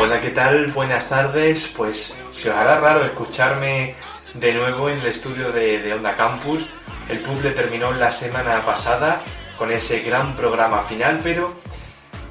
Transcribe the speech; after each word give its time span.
Hola, 0.00 0.20
¿qué 0.20 0.30
tal? 0.30 0.68
Buenas 0.68 1.08
tardes. 1.08 1.72
Pues 1.76 2.16
se 2.32 2.50
os 2.50 2.56
hará 2.56 2.78
raro 2.78 3.04
escucharme 3.04 3.96
de 4.34 4.54
nuevo 4.54 4.88
en 4.88 5.00
el 5.00 5.06
estudio 5.06 5.50
de, 5.50 5.92
Onda 5.92 6.14
Campus. 6.14 6.64
El 7.08 7.18
puzzle 7.20 7.50
terminó 7.50 7.90
la 7.90 8.12
semana 8.12 8.64
pasada 8.64 9.20
con 9.56 9.72
ese 9.72 10.00
gran 10.00 10.36
programa 10.36 10.82
final, 10.82 11.18
pero 11.24 11.54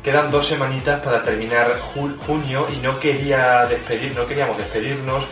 quedan 0.01 0.31
dos 0.31 0.47
semanitas 0.47 1.01
para 1.03 1.21
terminar 1.21 1.77
junio 1.81 2.67
y 2.73 2.77
no 2.77 2.97
quería 2.99 3.65
despedir, 3.65 4.15
no 4.15 4.25
queríamos 4.25 4.57
despedirnos 4.57 5.25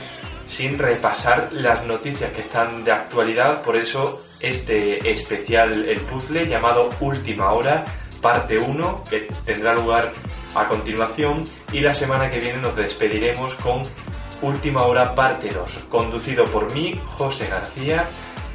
sin 0.47 0.77
repasar 0.77 1.47
las 1.53 1.85
noticias 1.85 2.31
que 2.33 2.41
están 2.41 2.83
de 2.83 2.91
actualidad, 2.91 3.61
por 3.61 3.77
eso 3.77 4.24
este 4.39 5.09
especial 5.09 5.87
El 5.87 5.99
Puzzle 6.01 6.47
llamado 6.47 6.89
Última 6.99 7.51
Hora, 7.51 7.85
parte 8.21 8.57
1, 8.57 9.03
que 9.09 9.27
tendrá 9.45 9.73
lugar 9.73 10.11
a 10.55 10.67
continuación, 10.67 11.45
y 11.71 11.81
la 11.81 11.93
semana 11.93 12.29
que 12.29 12.39
viene 12.39 12.59
nos 12.59 12.75
despediremos 12.75 13.53
con 13.55 13.83
Última 14.41 14.83
Hora, 14.83 15.15
parte 15.15 15.49
2, 15.49 15.85
conducido 15.89 16.45
por 16.45 16.73
mí, 16.73 16.99
José 17.05 17.47
García, 17.47 18.05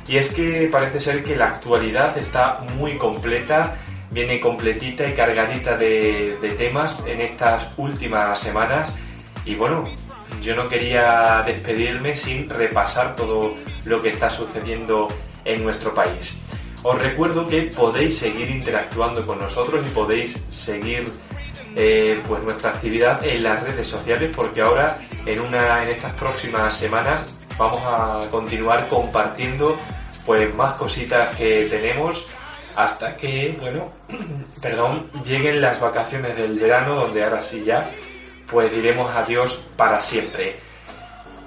y 0.07 0.17
es 0.17 0.31
que 0.31 0.69
parece 0.71 1.01
ser 1.01 1.23
que 1.23 1.37
la 1.37 1.47
actualidad 1.47 2.17
está 2.19 2.61
muy 2.77 2.97
completa, 2.97 3.77
viene 4.11 4.41
completita 4.41 5.07
y 5.07 5.15
cargadita 5.15 5.77
de, 5.77 6.37
de 6.41 6.51
temas 6.51 7.03
en 7.07 7.21
estas 7.21 7.69
últimas 7.77 8.41
semanas, 8.41 8.95
y 9.45 9.55
bueno, 9.55 9.85
yo 10.43 10.57
no 10.57 10.69
quería 10.69 11.43
despedirme 11.47 12.17
sin 12.17 12.49
repasar 12.49 13.15
todo 13.17 13.55
lo 13.85 14.03
que 14.03 14.11
está 14.11 14.31
sucediendo 14.31 15.09
en 15.45 15.63
nuestro 15.63 15.95
país. 15.95 16.39
Os 16.83 16.99
recuerdo 16.99 17.47
que 17.47 17.63
podéis 17.63 18.19
seguir 18.19 18.51
interactuando 18.51 19.27
con 19.27 19.39
nosotros 19.39 19.85
y 19.87 19.91
podéis 19.91 20.43
seguir 20.49 21.05
eh, 21.77 22.21
pues 22.27 22.43
nuestra 22.43 22.71
actividad 22.71 23.25
en 23.25 23.43
las 23.43 23.63
redes 23.63 23.87
sociales 23.87 24.31
porque 24.35 24.63
ahora 24.63 24.99
en 25.27 25.41
una 25.41 25.83
en 25.85 25.91
estas 25.91 26.13
próximas 26.15 26.75
semanas 26.77 27.23
vamos 27.59 27.81
a 27.85 28.21
continuar 28.31 28.89
compartiendo 28.89 29.77
pues 30.27 30.53
más 30.55 30.73
cositas 30.75 31.35
que 31.37 31.67
tenemos 31.71 32.27
hasta 32.75 33.15
que 33.17 33.57
bueno 33.61 33.93
perdón 34.63 35.07
lleguen 35.25 35.61
las 35.61 35.79
vacaciones 35.79 36.37
del 36.37 36.59
verano 36.59 36.95
donde 36.95 37.23
ahora 37.23 37.43
sí 37.43 37.63
ya 37.65 37.89
pues 38.51 38.73
diremos 38.73 39.09
adiós 39.15 39.63
para 39.77 40.01
siempre. 40.01 40.59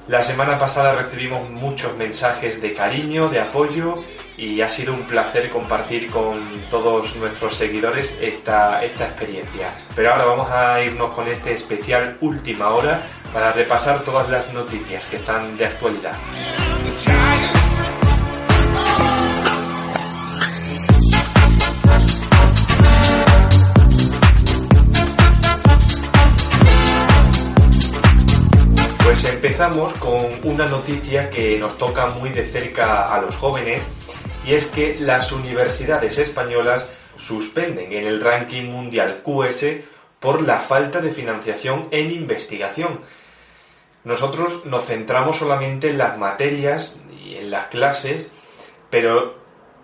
La 0.08 0.22
semana 0.22 0.58
pasada 0.58 1.02
recibimos 1.02 1.50
muchos 1.50 1.96
mensajes 1.96 2.62
de 2.62 2.74
cariño, 2.74 3.30
de 3.30 3.40
apoyo 3.40 4.04
y 4.36 4.60
ha 4.60 4.68
sido 4.68 4.94
un 4.94 5.04
placer 5.04 5.50
compartir 5.50 6.10
con 6.10 6.44
todos 6.70 7.16
nuestros 7.16 7.56
seguidores 7.56 8.18
esta, 8.22 8.84
esta 8.84 9.06
experiencia. 9.06 9.74
Pero 9.96 10.12
ahora 10.12 10.26
vamos 10.26 10.52
a 10.52 10.82
irnos 10.82 11.14
con 11.14 11.26
este 11.30 11.54
especial 11.54 12.18
última 12.20 12.70
hora 12.72 13.02
para 13.32 13.54
repasar 13.54 14.04
todas 14.04 14.30
las 14.30 14.54
noticias 14.54 15.06
que 15.06 15.16
están 15.16 15.56
de 15.56 15.68
actualidad. 15.68 16.18
Empezamos 29.44 29.92
con 29.96 30.26
una 30.46 30.68
noticia 30.68 31.30
que 31.30 31.60
nos 31.60 31.78
toca 31.78 32.08
muy 32.12 32.30
de 32.30 32.46
cerca 32.46 33.04
a 33.04 33.20
los 33.20 33.36
jóvenes 33.36 33.84
y 34.48 34.54
es 34.54 34.68
que 34.68 34.96
las 35.00 35.34
universidades 35.34 36.18
españolas 36.18 36.90
suspenden 37.18 37.92
en 37.92 38.08
el 38.08 38.22
ranking 38.22 38.64
mundial 38.72 39.22
QS 39.22 39.66
por 40.22 40.44
la 40.44 40.60
falta 40.60 41.02
de 41.02 41.12
financiación 41.12 41.90
en 41.92 42.12
investigación. 42.12 43.02
Nosotros 44.06 44.66
nos 44.66 44.86
centramos 44.86 45.40
solamente 45.40 45.90
en 45.90 45.98
las 45.98 46.18
materias 46.18 46.98
y 47.22 47.36
en 47.36 47.52
las 47.52 47.68
clases, 47.68 48.30
pero 48.90 49.40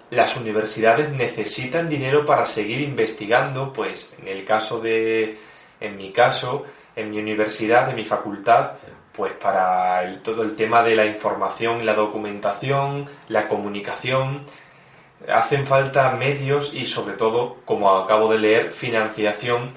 las 0.10 0.38
universidades 0.38 1.10
necesitan 1.10 1.90
dinero 1.90 2.26
para 2.26 2.46
seguir 2.46 2.80
investigando, 2.80 3.74
pues 3.74 4.14
en 4.22 4.30
el 4.30 4.46
caso 4.46 4.80
de, 4.80 5.38
en 5.82 5.98
mi 5.98 6.14
caso, 6.14 6.64
en 6.96 7.12
mi 7.12 7.20
universidad, 7.20 7.90
en 7.90 7.98
mi 7.98 8.06
facultad, 8.06 8.72
pues 9.20 9.34
para 9.34 10.22
todo 10.24 10.44
el 10.44 10.56
tema 10.56 10.82
de 10.82 10.96
la 10.96 11.06
información 11.06 11.86
la 11.86 11.94
documentación, 11.94 13.10
la 13.28 13.50
comunicación, 13.50 14.46
hacen 15.28 15.68
falta 15.68 16.10
medios 16.12 16.74
y 16.74 16.86
sobre 16.86 17.16
todo, 17.16 17.58
como 17.66 17.98
acabo 17.98 18.32
de 18.32 18.40
leer, 18.40 18.72
financiación 18.72 19.74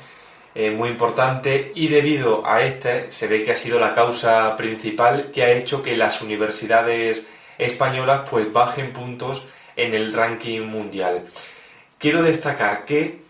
eh, 0.54 0.70
muy 0.70 0.90
importante 0.90 1.72
y 1.74 1.88
debido 1.88 2.46
a 2.46 2.62
este 2.62 3.10
se 3.10 3.26
ve 3.26 3.42
que 3.42 3.50
ha 3.50 3.56
sido 3.56 3.80
la 3.80 3.96
causa 3.96 4.56
principal 4.56 5.32
que 5.32 5.42
ha 5.42 5.50
hecho 5.50 5.82
que 5.82 5.96
las 5.96 6.22
universidades 6.22 7.26
españolas 7.58 8.28
pues 8.30 8.52
bajen 8.52 8.92
puntos 8.92 9.44
en 9.74 9.92
el 9.92 10.12
ranking 10.12 10.60
mundial. 10.60 11.24
Quiero 11.98 12.22
destacar 12.22 12.84
que 12.84 13.22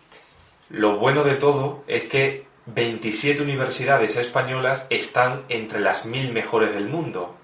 lo 0.69 0.99
bueno 0.99 1.23
de 1.23 1.37
todo 1.37 1.83
es 1.87 2.03
que 2.03 2.52
27 2.65 3.41
universidades 3.41 4.15
españolas 4.15 4.85
están 4.89 5.43
entre 5.49 5.81
las 5.81 6.05
mil 6.05 6.31
mejores 6.31 6.73
del 6.73 6.87
mundo. 6.87 7.35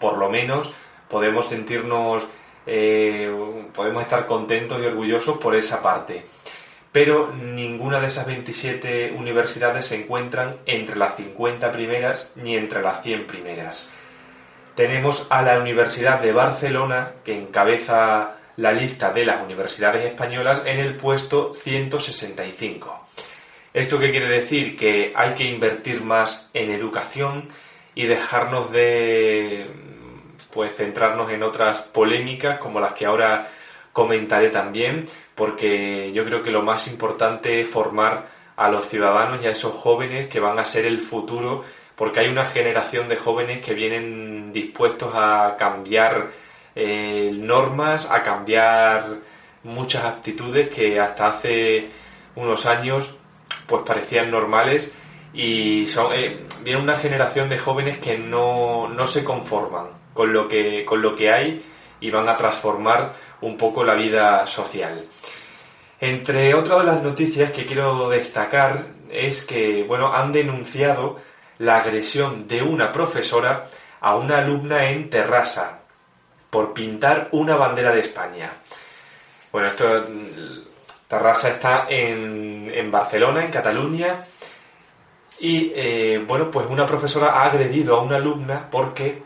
Por 0.00 0.18
lo 0.18 0.28
menos 0.28 0.72
podemos 1.08 1.48
sentirnos, 1.48 2.24
eh, 2.66 3.32
podemos 3.72 4.02
estar 4.02 4.26
contentos 4.26 4.82
y 4.82 4.86
orgullosos 4.86 5.38
por 5.38 5.54
esa 5.54 5.82
parte. 5.82 6.26
Pero 6.90 7.32
ninguna 7.32 8.00
de 8.00 8.08
esas 8.08 8.26
27 8.26 9.14
universidades 9.16 9.86
se 9.86 10.02
encuentran 10.02 10.56
entre 10.66 10.96
las 10.96 11.14
50 11.16 11.70
primeras 11.70 12.32
ni 12.34 12.56
entre 12.56 12.82
las 12.82 13.02
100 13.02 13.26
primeras. 13.26 13.90
Tenemos 14.74 15.26
a 15.30 15.42
la 15.42 15.58
Universidad 15.60 16.20
de 16.20 16.32
Barcelona, 16.32 17.12
que 17.24 17.38
encabeza 17.38 18.36
la 18.56 18.72
lista 18.72 19.12
de 19.12 19.24
las 19.24 19.42
universidades 19.42 20.04
españolas 20.04 20.62
en 20.66 20.80
el 20.80 20.96
puesto 20.96 21.54
165. 21.54 23.05
¿Esto 23.76 23.98
qué 23.98 24.10
quiere 24.10 24.28
decir? 24.28 24.74
Que 24.74 25.12
hay 25.14 25.34
que 25.34 25.44
invertir 25.44 26.02
más 26.02 26.48
en 26.54 26.70
educación 26.70 27.48
y 27.94 28.06
dejarnos 28.06 28.72
de 28.72 29.66
pues 30.54 30.74
centrarnos 30.74 31.30
en 31.30 31.42
otras 31.42 31.82
polémicas 31.82 32.58
como 32.58 32.80
las 32.80 32.94
que 32.94 33.04
ahora 33.04 33.50
comentaré 33.92 34.48
también, 34.48 35.04
porque 35.34 36.10
yo 36.14 36.24
creo 36.24 36.42
que 36.42 36.50
lo 36.50 36.62
más 36.62 36.86
importante 36.88 37.60
es 37.60 37.68
formar 37.68 38.28
a 38.56 38.70
los 38.70 38.88
ciudadanos 38.88 39.42
y 39.42 39.46
a 39.46 39.50
esos 39.50 39.74
jóvenes 39.74 40.28
que 40.28 40.40
van 40.40 40.58
a 40.58 40.64
ser 40.64 40.86
el 40.86 40.98
futuro, 40.98 41.62
porque 41.96 42.20
hay 42.20 42.28
una 42.28 42.46
generación 42.46 43.10
de 43.10 43.16
jóvenes 43.18 43.62
que 43.62 43.74
vienen 43.74 44.54
dispuestos 44.54 45.12
a 45.14 45.54
cambiar 45.58 46.30
eh, 46.74 47.30
normas, 47.30 48.10
a 48.10 48.22
cambiar 48.22 49.18
muchas 49.64 50.02
actitudes 50.04 50.70
que 50.70 50.98
hasta 50.98 51.26
hace 51.26 51.90
unos 52.36 52.64
años 52.64 53.15
pues 53.66 53.82
parecían 53.84 54.30
normales 54.30 54.92
y 55.32 55.86
son, 55.86 56.12
eh, 56.14 56.44
viene 56.62 56.80
una 56.80 56.96
generación 56.96 57.48
de 57.48 57.58
jóvenes 57.58 57.98
que 57.98 58.16
no, 58.16 58.88
no 58.88 59.06
se 59.06 59.22
conforman 59.22 59.88
con 60.14 60.32
lo, 60.32 60.48
que, 60.48 60.84
con 60.84 61.02
lo 61.02 61.14
que 61.14 61.30
hay 61.30 61.64
y 62.00 62.10
van 62.10 62.28
a 62.28 62.36
transformar 62.36 63.14
un 63.42 63.56
poco 63.56 63.84
la 63.84 63.94
vida 63.94 64.46
social. 64.46 65.04
Entre 66.00 66.54
otras 66.54 66.80
de 66.80 66.86
las 66.86 67.02
noticias 67.02 67.52
que 67.52 67.66
quiero 67.66 68.08
destacar 68.08 68.86
es 69.10 69.42
que, 69.44 69.84
bueno, 69.84 70.12
han 70.12 70.32
denunciado 70.32 71.18
la 71.58 71.78
agresión 71.78 72.46
de 72.48 72.62
una 72.62 72.92
profesora 72.92 73.66
a 74.00 74.16
una 74.16 74.38
alumna 74.38 74.90
en 74.90 75.08
Terrassa 75.08 75.80
por 76.50 76.72
pintar 76.74 77.28
una 77.32 77.56
bandera 77.56 77.92
de 77.92 78.00
España. 78.00 78.52
Bueno, 79.52 79.68
esto 79.68 80.04
Tarrasa 81.08 81.50
está 81.50 81.86
en, 81.88 82.70
en 82.74 82.90
Barcelona, 82.90 83.44
en 83.44 83.50
Cataluña, 83.50 84.20
y 85.38 85.72
eh, 85.74 86.24
bueno, 86.26 86.50
pues 86.50 86.66
una 86.68 86.86
profesora 86.86 87.28
ha 87.32 87.44
agredido 87.46 87.96
a 87.96 88.02
una 88.02 88.16
alumna 88.16 88.68
porque, 88.70 89.22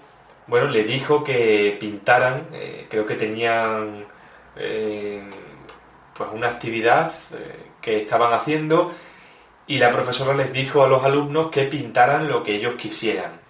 bueno, 0.46 0.66
le 0.68 0.84
dijo 0.84 1.22
que 1.22 1.76
pintaran, 1.78 2.48
eh, 2.52 2.86
creo 2.90 3.06
que 3.06 3.14
tenían 3.14 4.04
eh, 4.56 5.22
pues 6.16 6.30
una 6.32 6.48
actividad 6.48 7.12
que 7.80 8.02
estaban 8.02 8.32
haciendo 8.32 8.92
y 9.66 9.78
la 9.78 9.92
profesora 9.92 10.34
les 10.34 10.52
dijo 10.52 10.82
a 10.82 10.88
los 10.88 11.04
alumnos 11.04 11.50
que 11.50 11.64
pintaran 11.64 12.28
lo 12.28 12.42
que 12.42 12.56
ellos 12.56 12.74
quisieran. 12.74 13.40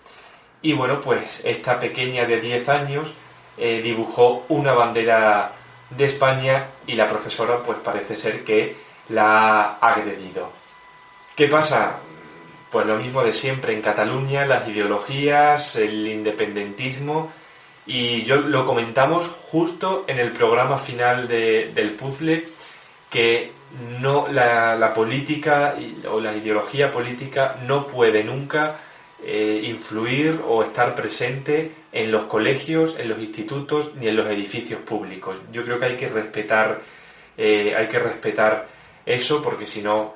Y 0.63 0.75
bueno, 0.75 1.01
pues 1.01 1.43
esta 1.45 1.81
pequeña 1.81 2.27
de 2.27 2.41
10 2.41 2.69
años 2.69 3.15
dibujó 3.57 4.45
una 4.49 4.73
bandera 4.73 5.53
de 5.91 6.07
España 6.07 6.69
y 6.87 6.95
la 6.95 7.09
profesora 7.09 7.63
pues 7.63 7.79
parece 7.79 8.17
ser 8.17 8.45
que 8.45 8.77
la 9.09 9.79
ha 9.81 9.93
agredido. 9.93 10.53
¿Qué 11.37 11.49
pasa? 11.49 11.99
Pues 12.71 12.87
lo 12.87 12.97
mismo 12.97 13.25
de 13.25 13.33
siempre 13.33 13.73
en 13.73 13.83
Cataluña, 13.83 14.47
las 14.47 14.69
ideologías, 14.69 15.77
el 15.77 16.07
independentismo 16.07 17.33
y 17.87 18.23
yo 18.23 18.37
lo 18.37 18.67
comentamos 18.67 19.27
justo 19.51 20.05
en 20.07 20.19
el 20.19 20.33
programa 20.33 20.79
final 20.79 21.27
del 21.27 21.95
puzzle 21.95 22.47
que 23.09 23.53
no 24.01 24.29
la, 24.29 24.93
política 24.95 25.77
o 26.09 26.21
la 26.21 26.37
ideología 26.37 26.93
política 26.93 27.59
no 27.63 27.87
puede 27.87 28.23
nunca 28.23 28.79
eh, 29.23 29.63
influir 29.65 30.41
o 30.47 30.63
estar 30.63 30.95
presente 30.95 31.73
en 31.93 32.13
los 32.13 32.25
colegios, 32.25 32.97
en 32.99 33.09
los 33.09 33.19
institutos 33.19 33.95
ni 33.97 34.09
en 34.09 34.17
los 34.17 34.27
edificios 34.27 34.81
públicos. 34.83 35.37
Yo 35.53 35.65
creo 35.65 35.79
que 35.79 35.87
hay 35.87 35.97
que 35.97 36.09
respetar, 36.09 36.81
eh, 37.37 37.75
hay 37.77 37.89
que 37.89 37.99
respetar 37.99 38.69
eso 39.05 39.43
porque 39.43 39.67
si 39.67 39.83
no, 39.83 40.15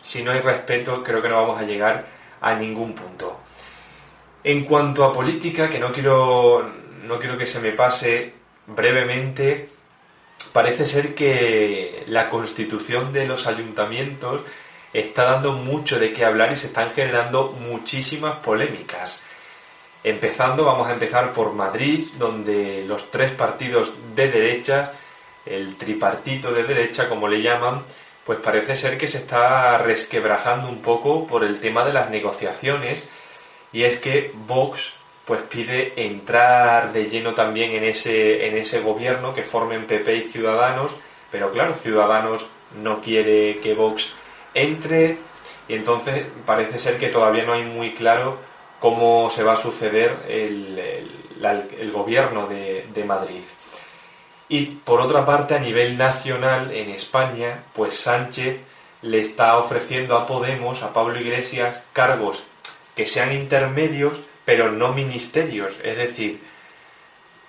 si 0.00 0.22
no 0.22 0.32
hay 0.32 0.40
respeto 0.40 1.02
creo 1.02 1.22
que 1.22 1.28
no 1.28 1.36
vamos 1.36 1.58
a 1.60 1.64
llegar 1.64 2.06
a 2.40 2.54
ningún 2.54 2.94
punto. 2.94 3.40
En 4.44 4.64
cuanto 4.64 5.04
a 5.04 5.14
política, 5.14 5.70
que 5.70 5.78
no 5.78 5.92
quiero, 5.92 6.68
no 7.04 7.18
quiero 7.18 7.38
que 7.38 7.46
se 7.46 7.60
me 7.60 7.72
pase 7.72 8.34
brevemente, 8.66 9.68
parece 10.52 10.86
ser 10.86 11.14
que 11.14 12.02
la 12.08 12.28
constitución 12.28 13.12
de 13.12 13.26
los 13.26 13.46
ayuntamientos 13.46 14.42
está 14.92 15.24
dando 15.24 15.52
mucho 15.52 15.98
de 15.98 16.12
qué 16.12 16.24
hablar 16.24 16.52
y 16.52 16.56
se 16.56 16.66
están 16.66 16.90
generando 16.90 17.52
muchísimas 17.52 18.40
polémicas. 18.40 19.22
Empezando, 20.04 20.64
vamos 20.64 20.88
a 20.88 20.94
empezar 20.94 21.32
por 21.32 21.52
Madrid, 21.52 22.08
donde 22.18 22.84
los 22.84 23.10
tres 23.10 23.32
partidos 23.32 23.92
de 24.14 24.30
derecha, 24.30 24.92
el 25.46 25.76
tripartito 25.76 26.52
de 26.52 26.64
derecha, 26.64 27.08
como 27.08 27.28
le 27.28 27.40
llaman, 27.40 27.84
pues 28.26 28.40
parece 28.40 28.76
ser 28.76 28.98
que 28.98 29.06
se 29.06 29.18
está 29.18 29.78
resquebrajando 29.78 30.68
un 30.68 30.82
poco 30.82 31.26
por 31.26 31.44
el 31.44 31.60
tema 31.60 31.84
de 31.84 31.92
las 31.92 32.10
negociaciones. 32.10 33.08
Y 33.72 33.84
es 33.84 33.98
que 33.98 34.32
Vox 34.34 34.94
pues 35.24 35.42
pide 35.42 35.92
entrar 36.04 36.92
de 36.92 37.08
lleno 37.08 37.34
también 37.34 37.72
en 37.72 37.84
ese, 37.84 38.48
en 38.48 38.56
ese 38.56 38.80
gobierno 38.80 39.32
que 39.32 39.44
formen 39.44 39.86
PP 39.86 40.16
y 40.16 40.22
Ciudadanos, 40.22 40.96
pero 41.30 41.52
claro, 41.52 41.74
Ciudadanos 41.74 42.48
no 42.76 43.00
quiere 43.00 43.60
que 43.60 43.74
Vox 43.74 44.12
entre. 44.52 45.18
Y 45.68 45.74
entonces 45.74 46.26
parece 46.44 46.78
ser 46.80 46.98
que 46.98 47.08
todavía 47.08 47.44
no 47.44 47.52
hay 47.52 47.62
muy 47.62 47.94
claro 47.94 48.38
cómo 48.82 49.30
se 49.30 49.44
va 49.44 49.52
a 49.52 49.56
suceder 49.56 50.24
el, 50.28 51.92
gobierno 51.92 52.48
de, 52.48 53.04
Madrid. 53.06 53.42
Y 54.48 54.66
por 54.66 55.00
otra 55.00 55.24
parte, 55.24 55.54
a 55.54 55.60
nivel 55.60 55.96
nacional, 55.96 56.72
en 56.72 56.90
España, 56.90 57.62
pues 57.74 57.96
Sánchez 57.96 58.58
le 59.02 59.20
está 59.20 59.56
ofreciendo 59.58 60.16
a 60.16 60.26
Podemos, 60.26 60.82
a 60.82 60.92
Pablo 60.92 61.20
Iglesias, 61.20 61.84
cargos 61.92 62.42
que 62.96 63.06
sean 63.06 63.32
intermedios 63.32 64.20
pero 64.44 64.72
no 64.72 64.92
ministerios. 64.92 65.74
Es 65.84 65.96
decir, 65.96 66.40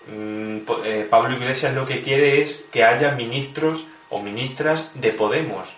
mm, 0.05 0.57
eh, 0.85 1.07
Pablo 1.09 1.35
Iglesias 1.35 1.73
lo 1.73 1.87
que 1.87 2.03
quiere 2.03 2.43
es 2.43 2.67
que 2.71 2.83
haya 2.83 3.13
ministros 3.13 3.87
o 4.11 4.21
ministras 4.21 4.91
de 4.93 5.11
Podemos. 5.13 5.75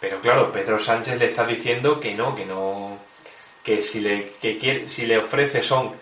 Pero 0.00 0.20
claro, 0.20 0.50
Pedro 0.50 0.80
Sánchez 0.80 1.16
le 1.20 1.26
está 1.26 1.46
diciendo 1.46 2.00
que 2.00 2.12
no, 2.12 2.34
que 2.34 2.44
no, 2.44 2.98
que 3.62 3.80
si 3.80 4.00
le, 4.00 4.32
que 4.40 4.58
quiere, 4.58 4.88
si 4.88 5.06
le 5.06 5.18
ofrece 5.18 5.62
son 5.62 5.92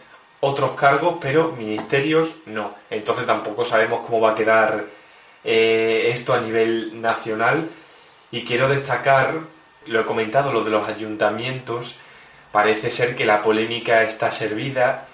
otros 0.41 0.75
cargos, 0.75 1.17
pero 1.21 1.53
ministerios 1.53 2.35
no. 2.47 2.75
Entonces 2.89 3.27
tampoco 3.27 3.65
sabemos 3.65 4.01
cómo 4.07 4.21
va 4.21 4.33
a 4.33 4.35
quedar 4.35 4.87
eh, 5.45 6.11
esto 6.15 6.33
a 6.33 6.41
nivel 6.41 7.01
nacional. 7.01 7.69
Y 8.31 8.45
quiero 8.45 8.69
destacar, 8.69 9.41
lo 9.87 10.01
he 10.01 10.05
comentado, 10.05 10.53
lo 10.53 10.65
de 10.65 10.71
los 10.71 10.87
ayuntamientos, 10.89 11.97
parece 12.53 12.91
ser 12.91 13.17
que 13.17 13.27
la 13.27 13.43
polémica 13.43 14.03
está 14.03 14.31
servida 14.31 15.07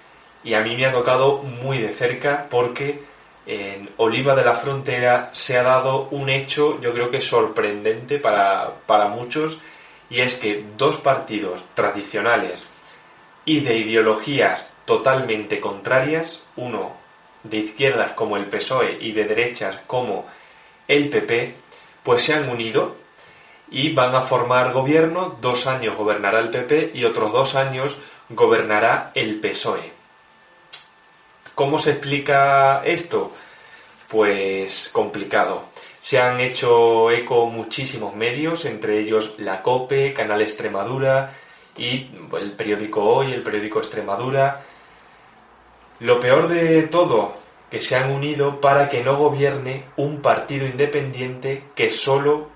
y 0.45 0.55
a 0.55 0.61
mí 0.61 0.77
me 0.77 0.87
ha 0.87 0.93
tocado 0.93 1.39
muy 1.39 1.79
de 1.79 1.89
cerca 1.89 2.47
porque 2.49 3.03
en 3.47 3.91
Oliva 3.97 4.35
de 4.35 4.45
la 4.45 4.55
Frontera 4.55 5.31
se 5.33 5.57
ha 5.59 5.63
dado 5.63 6.09
un 6.11 6.29
hecho 6.29 6.81
yo 6.81 6.93
creo 6.93 7.11
que 7.11 7.21
sorprendente 7.21 8.19
para, 8.19 8.73
para 8.87 9.09
muchos 9.09 9.59
y 10.11 10.21
es 10.21 10.37
que 10.37 10.65
dos 10.77 10.99
partidos 10.99 11.63
tradicionales 11.75 12.65
y 13.45 13.61
de 13.61 13.77
ideologías 13.79 14.71
totalmente 14.85 15.61
contrarias, 15.61 16.43
uno 16.57 16.97
de 17.43 17.59
izquierdas 17.59 18.13
como 18.13 18.37
el 18.37 18.47
PSOE 18.47 18.99
y 19.01 19.13
de 19.13 19.25
derechas 19.25 19.81
como 19.87 20.27
el 20.89 21.09
PP, 21.09 21.55
pues 22.03 22.25
se 22.25 22.35
han 22.35 22.49
unido 22.49 22.97
y 23.69 23.93
van 23.93 24.15
a 24.15 24.23
formar 24.23 24.73
gobierno, 24.73 25.37
dos 25.41 25.67
años 25.67 25.97
gobernará 25.97 26.41
el 26.41 26.51
PP 26.51 26.93
y 26.95 27.05
otros 27.05 27.33
dos 27.33 27.57
años 27.57 27.97
gobernará 28.29 29.11
el 29.15 29.41
PSOE. 29.41 29.93
¿Cómo 31.55 31.79
se 31.79 31.93
explica 31.93 32.83
esto? 32.85 33.33
Pues 34.09 34.91
complicado. 34.93 35.65
Se 36.07 36.21
han 36.21 36.39
hecho 36.39 37.11
eco 37.11 37.47
muchísimos 37.47 38.15
medios, 38.15 38.65
entre 38.65 39.01
ellos 39.01 39.35
la 39.39 39.61
COPE, 39.63 40.13
Canal 40.13 40.41
Extremadura 40.41 41.35
y 41.77 42.11
el 42.39 42.53
periódico 42.53 43.03
Hoy, 43.03 43.33
el 43.33 43.43
periódico 43.43 43.81
Extremadura. 43.81 44.63
Lo 45.99 46.21
peor 46.21 46.47
de 46.47 46.83
todo, 46.83 47.35
que 47.69 47.81
se 47.81 47.97
han 47.97 48.13
unido 48.13 48.61
para 48.61 48.89
que 48.89 49.03
no 49.03 49.17
gobierne 49.17 49.87
un 49.97 50.23
partido 50.23 50.65
independiente 50.67 51.65
que 51.75 51.91
solo 51.91 52.51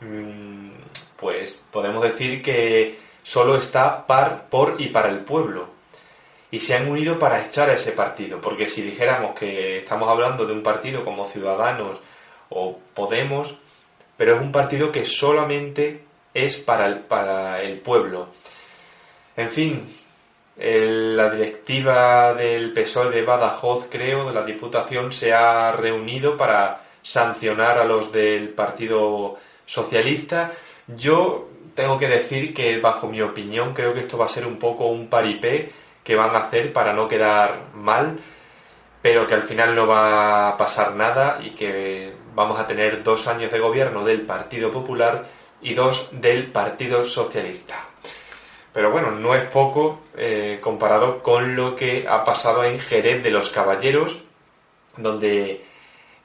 Mm, 0.00 0.72
pues 1.16 1.64
podemos 1.70 2.02
decir 2.02 2.42
que 2.42 2.98
solo 3.22 3.56
está 3.56 4.06
par, 4.06 4.48
por 4.50 4.80
y 4.80 4.88
para 4.88 5.08
el 5.10 5.20
pueblo. 5.20 5.68
Y 6.50 6.60
se 6.60 6.74
han 6.74 6.88
unido 6.88 7.18
para 7.18 7.44
echar 7.44 7.70
a 7.70 7.74
ese 7.74 7.92
partido, 7.92 8.40
porque 8.40 8.68
si 8.68 8.82
dijéramos 8.82 9.34
que 9.38 9.78
estamos 9.78 10.08
hablando 10.08 10.46
de 10.46 10.52
un 10.52 10.62
partido 10.62 11.04
como 11.04 11.26
Ciudadanos 11.26 12.00
o 12.50 12.78
Podemos, 12.94 13.58
pero 14.16 14.36
es 14.36 14.40
un 14.40 14.52
partido 14.52 14.90
que 14.90 15.04
solamente 15.04 16.02
es 16.32 16.56
para 16.56 16.86
el, 16.86 17.00
para 17.00 17.62
el 17.62 17.80
pueblo. 17.80 18.28
En 19.36 19.50
fin, 19.50 19.96
la 20.56 21.28
directiva 21.30 22.34
del 22.34 22.72
PSOE 22.72 23.10
de 23.10 23.22
Badajoz, 23.22 23.88
creo, 23.90 24.26
de 24.26 24.34
la 24.34 24.44
Diputación, 24.44 25.12
se 25.12 25.32
ha 25.34 25.72
reunido 25.72 26.36
para 26.36 26.80
sancionar 27.02 27.78
a 27.78 27.84
los 27.84 28.10
del 28.12 28.48
partido 28.50 29.36
socialista. 29.66 30.52
Yo 30.86 31.48
tengo 31.74 31.98
que 31.98 32.08
decir 32.08 32.54
que, 32.54 32.80
bajo 32.80 33.08
mi 33.08 33.20
opinión, 33.20 33.74
creo 33.74 33.92
que 33.92 34.00
esto 34.00 34.16
va 34.16 34.24
a 34.24 34.28
ser 34.28 34.46
un 34.46 34.58
poco 34.58 34.86
un 34.86 35.08
paripé 35.08 35.70
que 36.02 36.16
van 36.16 36.34
a 36.34 36.40
hacer 36.40 36.72
para 36.72 36.92
no 36.92 37.08
quedar 37.08 37.66
mal, 37.74 38.18
pero 39.02 39.26
que 39.26 39.34
al 39.34 39.42
final 39.42 39.74
no 39.74 39.86
va 39.86 40.48
a 40.48 40.56
pasar 40.56 40.94
nada 40.94 41.38
y 41.42 41.50
que 41.50 42.12
vamos 42.36 42.60
a 42.60 42.66
tener 42.66 43.02
dos 43.02 43.26
años 43.26 43.50
de 43.50 43.58
gobierno 43.58 44.04
del 44.04 44.20
Partido 44.20 44.70
Popular 44.70 45.26
y 45.62 45.72
dos 45.72 46.10
del 46.12 46.52
Partido 46.52 47.06
Socialista. 47.06 47.86
Pero 48.74 48.90
bueno, 48.90 49.10
no 49.10 49.34
es 49.34 49.46
poco 49.46 50.02
eh, 50.14 50.58
comparado 50.60 51.22
con 51.22 51.56
lo 51.56 51.74
que 51.74 52.06
ha 52.06 52.24
pasado 52.24 52.62
en 52.62 52.78
Jerez 52.78 53.24
de 53.24 53.30
los 53.30 53.48
Caballeros, 53.48 54.20
donde 54.98 55.64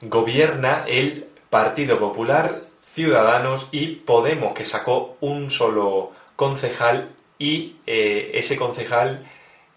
gobierna 0.02 0.84
el 0.86 1.28
Partido 1.48 1.98
Popular 1.98 2.60
Ciudadanos 2.92 3.68
y 3.72 3.96
Podemos, 3.96 4.52
que 4.52 4.66
sacó 4.66 5.16
un 5.20 5.50
solo 5.50 6.12
concejal 6.36 7.08
y 7.38 7.76
eh, 7.86 8.32
ese 8.34 8.56
concejal 8.56 9.26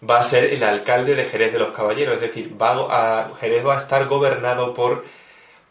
va 0.08 0.18
a 0.18 0.24
ser 0.24 0.52
el 0.52 0.62
alcalde 0.62 1.14
de 1.14 1.24
Jerez 1.24 1.54
de 1.54 1.60
los 1.60 1.70
Caballeros, 1.70 2.16
es 2.16 2.20
decir, 2.20 2.60
va 2.60 3.30
Jerez 3.40 3.64
va 3.64 3.78
a 3.78 3.80
estar 3.80 4.06
gobernado 4.06 4.74
por 4.74 5.04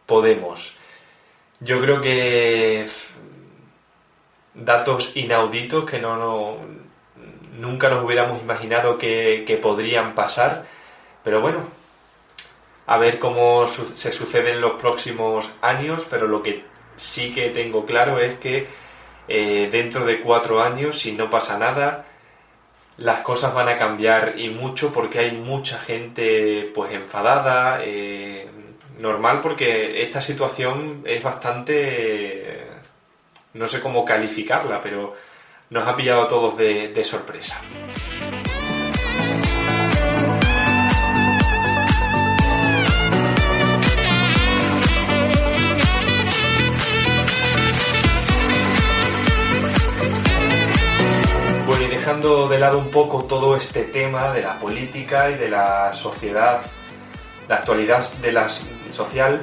Podemos. 0.06 0.76
Yo 1.60 1.82
creo 1.82 2.02
que 2.02 2.88
datos 4.54 5.16
inauditos 5.16 5.90
que 5.90 6.00
no, 6.00 6.16
no 6.18 6.58
nunca 7.58 7.90
nos 7.90 8.04
hubiéramos 8.04 8.42
imaginado 8.42 8.98
que, 8.98 9.44
que, 9.48 9.58
podrían 9.58 10.14
pasar, 10.16 10.66
pero 11.24 11.42
bueno, 11.42 11.60
a 12.86 12.98
ver 12.98 13.20
cómo 13.20 13.68
se 13.68 14.12
sucede 14.12 14.52
en 14.52 14.62
los 14.62 14.74
próximos 14.74 15.50
años, 15.62 16.06
pero 16.10 16.28
lo 16.28 16.44
que 16.44 16.64
sí 16.96 17.34
que 17.34 17.50
tengo 17.50 17.86
claro 17.86 18.20
es 18.20 18.36
que 18.36 18.68
eh, 19.28 19.70
dentro 19.72 20.06
de 20.06 20.22
cuatro 20.22 20.62
años, 20.62 21.00
si 21.00 21.12
no 21.12 21.30
pasa 21.30 21.58
nada, 21.58 22.06
las 22.98 23.22
cosas 23.22 23.54
van 23.54 23.70
a 23.70 23.78
cambiar 23.78 24.40
y 24.40 24.50
mucho 24.50 24.94
porque 24.94 25.20
hay 25.20 25.32
mucha 25.32 25.80
gente 25.80 26.72
pues 26.74 26.94
enfadada, 26.94 27.80
eh, 27.84 28.48
normal 29.00 29.42
porque 29.42 30.02
esta 30.02 30.22
situación 30.22 31.04
es 31.06 31.22
bastante, 31.22 32.68
no 33.54 33.68
sé 33.68 33.82
cómo 33.82 34.06
calificarla, 34.06 34.82
pero 34.82 35.14
nos 35.70 35.88
ha 35.88 35.96
pillado 35.96 36.24
a 36.24 36.28
todos 36.28 36.58
de 36.58 37.04
sorpresa. 37.04 37.62
dejando 52.06 52.48
de 52.48 52.60
lado 52.60 52.78
un 52.78 52.92
poco 52.92 53.24
todo 53.24 53.56
este 53.56 53.86
tema 53.86 54.32
de 54.32 54.44
la 54.44 54.60
política 54.60 55.32
y 55.32 55.40
de 55.40 55.50
la 55.50 55.92
sociedad, 55.92 56.62
la 57.48 57.56
actualidad 57.56 58.12
de 58.22 58.32
la 58.32 58.50
social, 58.92 59.42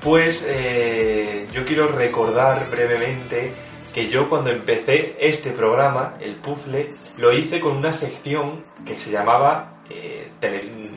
Pues 0.00 0.44
eh, 0.46 1.46
yo 1.52 1.64
quiero 1.64 1.88
recordar 1.88 2.70
brevemente 2.70 3.52
que 3.92 4.08
yo 4.08 4.28
cuando 4.28 4.50
empecé 4.50 5.16
este 5.18 5.50
programa, 5.50 6.14
el 6.20 6.36
puzzle, 6.36 6.94
lo 7.16 7.32
hice 7.32 7.58
con 7.58 7.76
una 7.76 7.92
sección 7.92 8.62
que 8.86 8.96
se 8.96 9.10
llamaba 9.10 9.82
eh, 9.90 10.30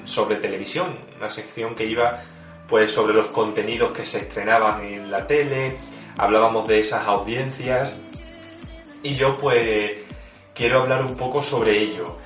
sobre 0.06 0.36
televisión, 0.36 1.00
una 1.18 1.32
sección 1.32 1.74
que 1.76 1.86
iba 1.86 2.24
pues 2.68 2.92
sobre 2.92 3.14
los 3.14 3.26
contenidos 3.26 3.92
que 3.92 4.06
se 4.06 4.20
estrenaban 4.20 4.84
en 4.84 5.10
la 5.10 5.26
tele, 5.26 5.78
hablábamos 6.18 6.68
de 6.68 6.80
esas 6.80 7.06
audiencias 7.08 7.92
y 9.04 9.16
yo 9.16 9.38
pues 9.38 9.94
quiero 10.54 10.84
hablar 10.84 11.02
un 11.02 11.18
poco 11.18 11.42
sobre 11.42 11.82
ello. 11.82 12.18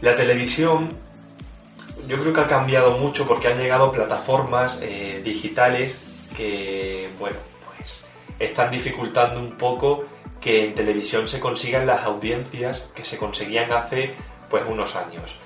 La 0.00 0.14
televisión 0.14 0.88
yo 2.06 2.16
creo 2.16 2.32
que 2.32 2.40
ha 2.40 2.46
cambiado 2.46 2.92
mucho 2.98 3.26
porque 3.26 3.48
han 3.48 3.58
llegado 3.58 3.92
plataformas 3.92 4.78
eh, 4.82 5.20
digitales 5.24 5.98
que, 6.36 7.08
bueno, 7.18 7.38
pues 7.66 8.04
están 8.38 8.70
dificultando 8.70 9.40
un 9.40 9.52
poco 9.52 10.04
que 10.40 10.64
en 10.64 10.74
televisión 10.74 11.28
se 11.28 11.40
consigan 11.40 11.86
las 11.86 12.04
audiencias 12.04 12.90
que 12.94 13.04
se 13.04 13.18
conseguían 13.18 13.72
hace 13.72 14.14
pues 14.48 14.64
unos 14.66 14.94
años. 14.94 15.36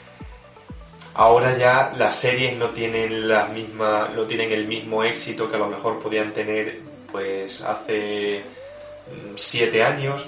Ahora 1.14 1.56
ya 1.56 1.92
las 1.97 2.16
series 2.16 2.56
no 2.59 2.66
tienen 2.68 3.28
la 3.28 3.47
misma, 3.47 4.09
no 4.14 4.23
tienen 4.23 4.52
el 4.52 4.66
mismo 4.66 5.04
éxito 5.04 5.50
que 5.50 5.56
a 5.56 5.59
lo 5.59 5.68
mejor 5.68 6.02
podían 6.02 6.32
tener 6.32 6.78
pues 7.11 7.61
hace 7.61 8.42
mm, 9.09 9.35
siete 9.37 9.82
años, 9.82 10.26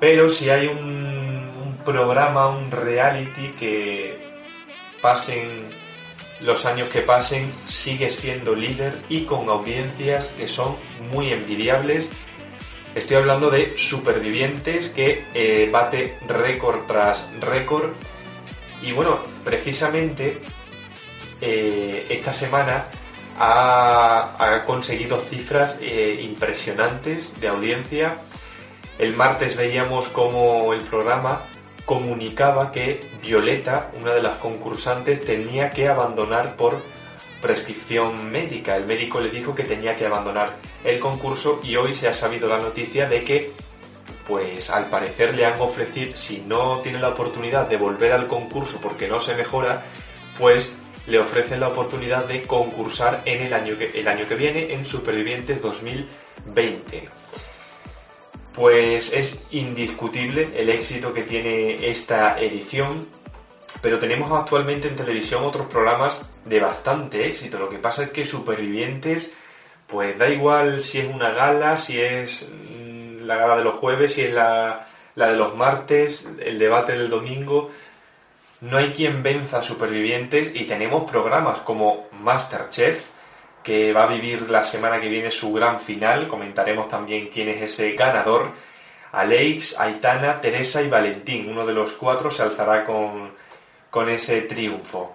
pero 0.00 0.30
si 0.30 0.48
hay 0.48 0.66
un, 0.68 1.50
un 1.62 1.78
programa, 1.84 2.48
un 2.48 2.70
reality 2.70 3.52
que 3.58 4.31
pasen 5.02 5.68
los 6.40 6.64
años 6.64 6.88
que 6.88 7.02
pasen, 7.02 7.52
sigue 7.68 8.10
siendo 8.10 8.54
líder 8.54 8.98
y 9.08 9.24
con 9.24 9.48
audiencias 9.48 10.28
que 10.36 10.48
son 10.48 10.76
muy 11.10 11.32
envidiables. 11.32 12.08
Estoy 12.94 13.16
hablando 13.16 13.50
de 13.50 13.76
Supervivientes 13.78 14.88
que 14.88 15.24
eh, 15.34 15.68
bate 15.70 16.16
récord 16.26 16.86
tras 16.86 17.28
récord. 17.40 17.90
Y 18.82 18.92
bueno, 18.92 19.18
precisamente 19.44 20.38
eh, 21.40 22.06
esta 22.08 22.32
semana 22.32 22.84
ha, 23.38 24.62
conseguido 24.66 25.20
cifras 25.20 25.78
eh, 25.80 26.20
impresionantes 26.22 27.40
de 27.40 27.48
audiencia. 27.48 28.18
El 28.98 29.16
martes 29.16 29.56
veíamos 29.56 30.08
como 30.08 30.72
el 30.72 30.80
programa 30.80 31.46
comunicaba 31.84 32.72
que 32.72 33.04
Violeta, 33.20 33.90
una 34.00 34.14
de 34.14 34.22
las 34.22 34.38
concursantes, 34.38 35.24
tenía 35.24 35.70
que 35.70 35.88
abandonar 35.88 36.56
por 36.56 36.80
prescripción 37.40 38.30
médica. 38.30 38.76
El 38.76 38.86
médico 38.86 39.20
le 39.20 39.30
dijo 39.30 39.54
que 39.54 39.64
tenía 39.64 39.96
que 39.96 40.06
abandonar 40.06 40.56
el 40.84 40.98
concurso 41.00 41.60
y 41.62 41.76
hoy 41.76 41.94
se 41.94 42.08
ha 42.08 42.14
sabido 42.14 42.48
la 42.48 42.58
noticia 42.58 43.08
de 43.08 43.24
que, 43.24 43.52
pues 44.26 44.70
al 44.70 44.86
parecer 44.86 45.34
le 45.34 45.44
han 45.44 45.60
ofrecido, 45.60 46.16
si 46.16 46.38
no 46.46 46.78
tiene 46.78 47.00
la 47.00 47.08
oportunidad 47.08 47.68
de 47.68 47.76
volver 47.76 48.12
al 48.12 48.28
concurso 48.28 48.78
porque 48.80 49.08
no 49.08 49.18
se 49.18 49.34
mejora, 49.34 49.84
pues 50.38 50.78
le 51.08 51.18
ofrecen 51.18 51.60
la 51.60 51.68
oportunidad 51.68 52.26
de 52.26 52.42
concursar 52.42 53.22
en 53.24 53.42
el 53.42 53.52
año 53.52 53.76
que, 53.76 53.90
el 53.98 54.06
año 54.06 54.26
que 54.28 54.36
viene 54.36 54.72
en 54.72 54.86
Supervivientes 54.86 55.60
2020 55.60 57.08
pues 58.54 59.12
es 59.12 59.40
indiscutible 59.50 60.50
el 60.56 60.68
éxito 60.68 61.14
que 61.14 61.22
tiene 61.22 61.88
esta 61.88 62.38
edición, 62.38 63.08
pero 63.80 63.98
tenemos 63.98 64.30
actualmente 64.32 64.88
en 64.88 64.96
televisión 64.96 65.44
otros 65.44 65.66
programas 65.66 66.28
de 66.44 66.60
bastante 66.60 67.26
éxito. 67.26 67.58
Lo 67.58 67.70
que 67.70 67.78
pasa 67.78 68.04
es 68.04 68.10
que 68.10 68.24
Supervivientes, 68.24 69.32
pues 69.86 70.18
da 70.18 70.28
igual 70.28 70.82
si 70.82 70.98
es 70.98 71.08
una 71.08 71.30
gala, 71.30 71.78
si 71.78 72.00
es 72.00 72.48
mm, 72.48 73.24
la 73.24 73.36
gala 73.36 73.56
de 73.56 73.64
los 73.64 73.76
jueves, 73.76 74.14
si 74.14 74.22
es 74.22 74.34
la, 74.34 74.86
la 75.14 75.30
de 75.30 75.36
los 75.36 75.56
martes, 75.56 76.28
el 76.40 76.58
debate 76.58 76.92
del 76.92 77.08
domingo. 77.08 77.70
No 78.60 78.76
hay 78.76 78.92
quien 78.92 79.22
venza 79.22 79.58
a 79.58 79.62
Supervivientes 79.62 80.52
y 80.54 80.66
tenemos 80.66 81.10
programas 81.10 81.60
como 81.60 82.06
Masterchef, 82.12 83.04
que 83.62 83.92
va 83.92 84.04
a 84.04 84.06
vivir 84.06 84.50
la 84.50 84.64
semana 84.64 85.00
que 85.00 85.08
viene 85.08 85.30
su 85.30 85.52
gran 85.52 85.80
final. 85.80 86.28
Comentaremos 86.28 86.88
también 86.88 87.30
quién 87.32 87.48
es 87.48 87.62
ese 87.62 87.92
ganador. 87.92 88.52
Aleix, 89.12 89.78
Aitana, 89.78 90.40
Teresa 90.40 90.82
y 90.82 90.88
Valentín. 90.88 91.48
Uno 91.48 91.66
de 91.66 91.74
los 91.74 91.92
cuatro 91.92 92.30
se 92.30 92.42
alzará 92.42 92.84
con, 92.84 93.32
con 93.90 94.08
ese 94.08 94.42
triunfo. 94.42 95.14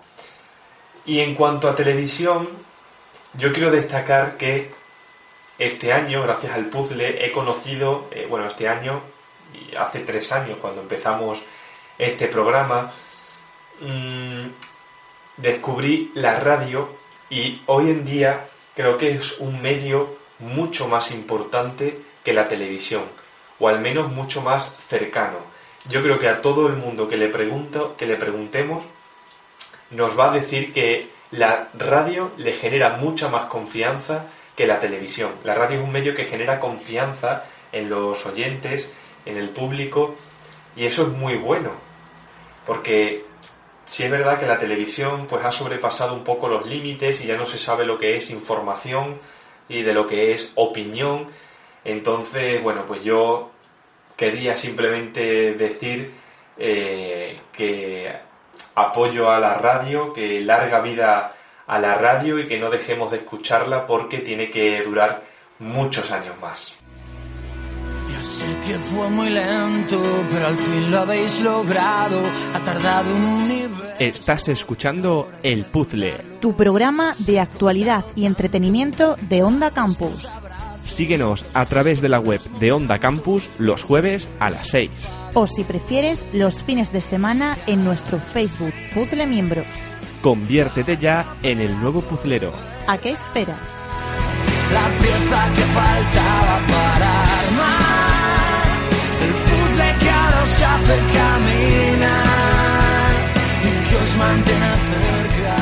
Y 1.06 1.20
en 1.20 1.36
cuanto 1.36 1.70
a 1.70 1.76
televisión, 1.76 2.50
yo 3.34 3.52
quiero 3.54 3.72
destacar 3.72 4.38
que 4.38 4.72
este 5.58 5.92
año, 5.92 6.22
gracias 6.24 6.54
al 6.54 6.66
puzzle, 6.66 7.26
he 7.26 7.32
conocido, 7.32 8.08
eh, 8.12 8.28
bueno, 8.30 8.48
este 8.48 8.68
año, 8.68 9.02
hace 9.78 10.00
tres 10.02 10.32
años 10.32 10.60
cuando 10.62 10.82
empezamos 10.82 11.44
este 11.98 12.28
programa, 12.28 12.92
mmm, 13.80 14.48
descubrí 15.38 16.12
la 16.16 16.40
radio 16.40 17.07
y 17.30 17.62
hoy 17.66 17.90
en 17.90 18.06
día 18.06 18.48
creo 18.76 18.98
que 18.98 19.12
es 19.12 19.40
un 19.40 19.62
medio 19.62 20.18
mucho 20.40 20.88
más 20.88 21.12
importante 21.12 22.00
que 22.24 22.34
la 22.34 22.48
televisión, 22.48 23.04
o 23.60 23.68
al 23.68 23.80
menos 23.80 24.12
mucho 24.12 24.42
más 24.42 24.76
cercano. 24.88 25.38
Yo 25.90 26.04
creo 26.04 26.20
que 26.20 26.28
a 26.28 26.42
todo 26.42 26.68
el 26.68 26.74
mundo 26.74 27.08
que 27.08 27.18
le 27.18 27.30
pregunto, 27.30 27.96
que 27.98 28.06
le 28.06 28.18
preguntemos, 28.18 28.84
nos 29.92 30.18
va 30.18 30.32
a 30.32 30.34
decir 30.34 30.74
que 30.74 31.10
la 31.32 31.70
radio 31.74 32.32
le 32.38 32.54
genera 32.54 32.98
mucha 32.98 33.30
más 33.30 33.46
confianza 33.46 34.26
que 34.56 34.68
la 34.68 34.80
televisión. 34.80 35.32
La 35.44 35.56
radio 35.56 35.80
es 35.80 35.86
un 35.86 35.92
medio 35.92 36.16
que 36.16 36.26
genera 36.26 36.60
confianza 36.60 37.46
en 37.72 37.90
los 37.90 38.26
oyentes, 38.26 38.94
en 39.26 39.38
el 39.38 39.50
público, 39.50 40.16
y 40.76 40.86
eso 40.86 41.04
es 41.04 41.10
muy 41.10 41.36
bueno, 41.36 41.72
porque 42.66 43.26
si 43.88 44.04
es 44.04 44.12
verdad 44.12 44.38
que 44.38 44.46
la 44.46 44.60
televisión 44.60 45.28
pues 45.28 45.44
ha 45.46 45.52
sobrepasado 45.52 46.14
un 46.14 46.24
poco 46.24 46.50
los 46.50 46.66
límites 46.66 47.22
y 47.22 47.28
ya 47.28 47.38
no 47.38 47.46
se 47.46 47.58
sabe 47.58 47.86
lo 47.86 47.98
que 47.98 48.18
es 48.18 48.30
información 48.30 49.20
y 49.70 49.82
de 49.82 49.94
lo 49.94 50.06
que 50.06 50.34
es 50.34 50.52
opinión. 50.56 51.28
Entonces, 51.86 52.62
bueno, 52.62 52.84
pues 52.86 53.02
yo 53.04 53.52
quería 54.18 54.58
simplemente 54.58 55.54
decir 55.54 56.12
eh, 56.58 57.40
que 57.54 58.14
apoyo 58.76 59.32
a 59.32 59.40
la 59.40 59.54
radio, 59.54 60.14
que 60.14 60.42
larga 60.42 60.82
vida 60.82 61.34
a 61.66 61.80
la 61.80 61.96
radio 61.96 62.40
y 62.40 62.48
que 62.48 62.60
no 62.60 62.70
dejemos 62.70 63.12
de 63.12 63.18
escucharla 63.18 63.88
porque 63.88 64.20
tiene 64.20 64.50
que 64.52 64.82
durar 64.84 65.24
muchos 65.60 66.12
años 66.12 66.38
más. 66.42 66.87
Sé 68.38 68.46
que 68.60 68.78
fue 68.78 69.10
muy 69.10 69.32
lento, 69.32 70.00
pero 70.30 70.46
al 70.46 70.58
fin 70.60 70.92
lo 70.92 71.00
habéis 71.00 71.42
logrado. 71.42 72.22
Ha 72.54 72.64
tardado 72.64 73.16
un 73.16 73.24
universo. 73.24 73.96
Estás 73.98 74.48
escuchando 74.50 75.28
El 75.42 75.66
Puzzle, 75.66 76.24
tu 76.40 76.56
programa 76.56 77.16
de 77.18 77.40
actualidad 77.40 78.06
y 78.14 78.28
entretenimiento 78.28 79.16
de 79.28 79.42
Onda 79.42 79.72
Campus. 79.72 80.30
Síguenos 80.84 81.48
a 81.56 81.66
través 81.66 82.00
de 82.00 82.10
la 82.10 82.20
web 82.20 82.40
de 82.60 82.72
Onda 82.72 83.00
Campus 83.00 83.50
los 83.58 83.82
jueves 83.82 84.30
a 84.40 84.52
las 84.52 84.68
6. 84.68 84.92
O 85.34 85.48
si 85.48 85.64
prefieres, 85.64 86.24
los 86.32 86.62
fines 86.62 86.92
de 86.94 87.02
semana 87.02 87.58
en 87.66 87.84
nuestro 87.84 88.20
Facebook 88.20 88.74
Puzzle 88.94 89.26
Miembros. 89.26 89.66
Conviértete 90.22 90.96
ya 90.96 91.38
en 91.42 91.60
el 91.60 91.76
nuevo 91.82 92.02
puzzlero. 92.02 92.54
¿A 92.86 93.00
qué 93.00 93.10
esperas? 93.10 93.82
La 94.72 94.96
pieza 94.96 95.54
que 95.56 95.62
faltaba 95.64 96.68
para 96.68 97.24
armar. 97.24 97.87
El 100.48 100.54
puzzle 100.54 101.12
que 101.12 101.20
ahora 101.20 102.08
os 103.96 104.18
hace 104.18 104.54
caminar 104.54 104.88
y. 105.36 105.58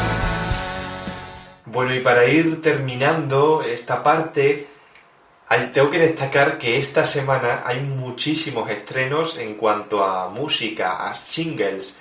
Bueno, 1.66 1.96
y 1.96 2.00
para 2.02 2.26
ir 2.26 2.62
terminando 2.62 3.64
esta 3.64 4.04
parte, 4.04 4.68
tengo 5.74 5.90
que 5.90 6.00
destacar 6.00 6.58
que 6.58 6.78
esta 6.78 7.04
semana 7.04 7.64
hay 7.66 7.82
muchísimos 7.82 8.70
estrenos 8.70 9.38
en 9.38 9.56
cuanto 9.56 10.04
a 10.04 10.30
música, 10.30 11.10
a 11.10 11.16
singles, 11.16 11.96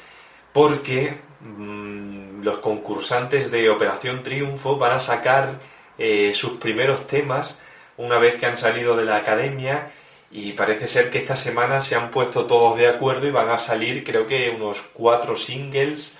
porque 0.52 1.16
mm, 1.40 2.42
los 2.42 2.58
concursantes 2.58 3.50
de 3.50 3.70
Operación 3.70 4.22
Triunfo 4.22 4.76
van 4.76 4.92
a 4.92 4.98
sacar 4.98 5.58
eh, 5.98 6.32
sus 6.34 6.52
primeros 6.58 7.06
temas 7.06 7.60
una 7.96 8.18
vez 8.18 8.36
que 8.36 8.46
han 8.46 8.58
salido 8.58 8.96
de 8.96 9.04
la 9.04 9.16
academia 9.16 9.90
y 10.34 10.52
parece 10.52 10.88
ser 10.88 11.10
que 11.10 11.18
esta 11.18 11.36
semana 11.36 11.80
se 11.80 11.94
han 11.94 12.10
puesto 12.10 12.44
todos 12.44 12.76
de 12.76 12.88
acuerdo 12.88 13.28
y 13.28 13.30
van 13.30 13.50
a 13.50 13.58
salir 13.58 14.02
creo 14.02 14.26
que 14.26 14.50
unos 14.50 14.80
cuatro 14.92 15.36
singles 15.36 16.12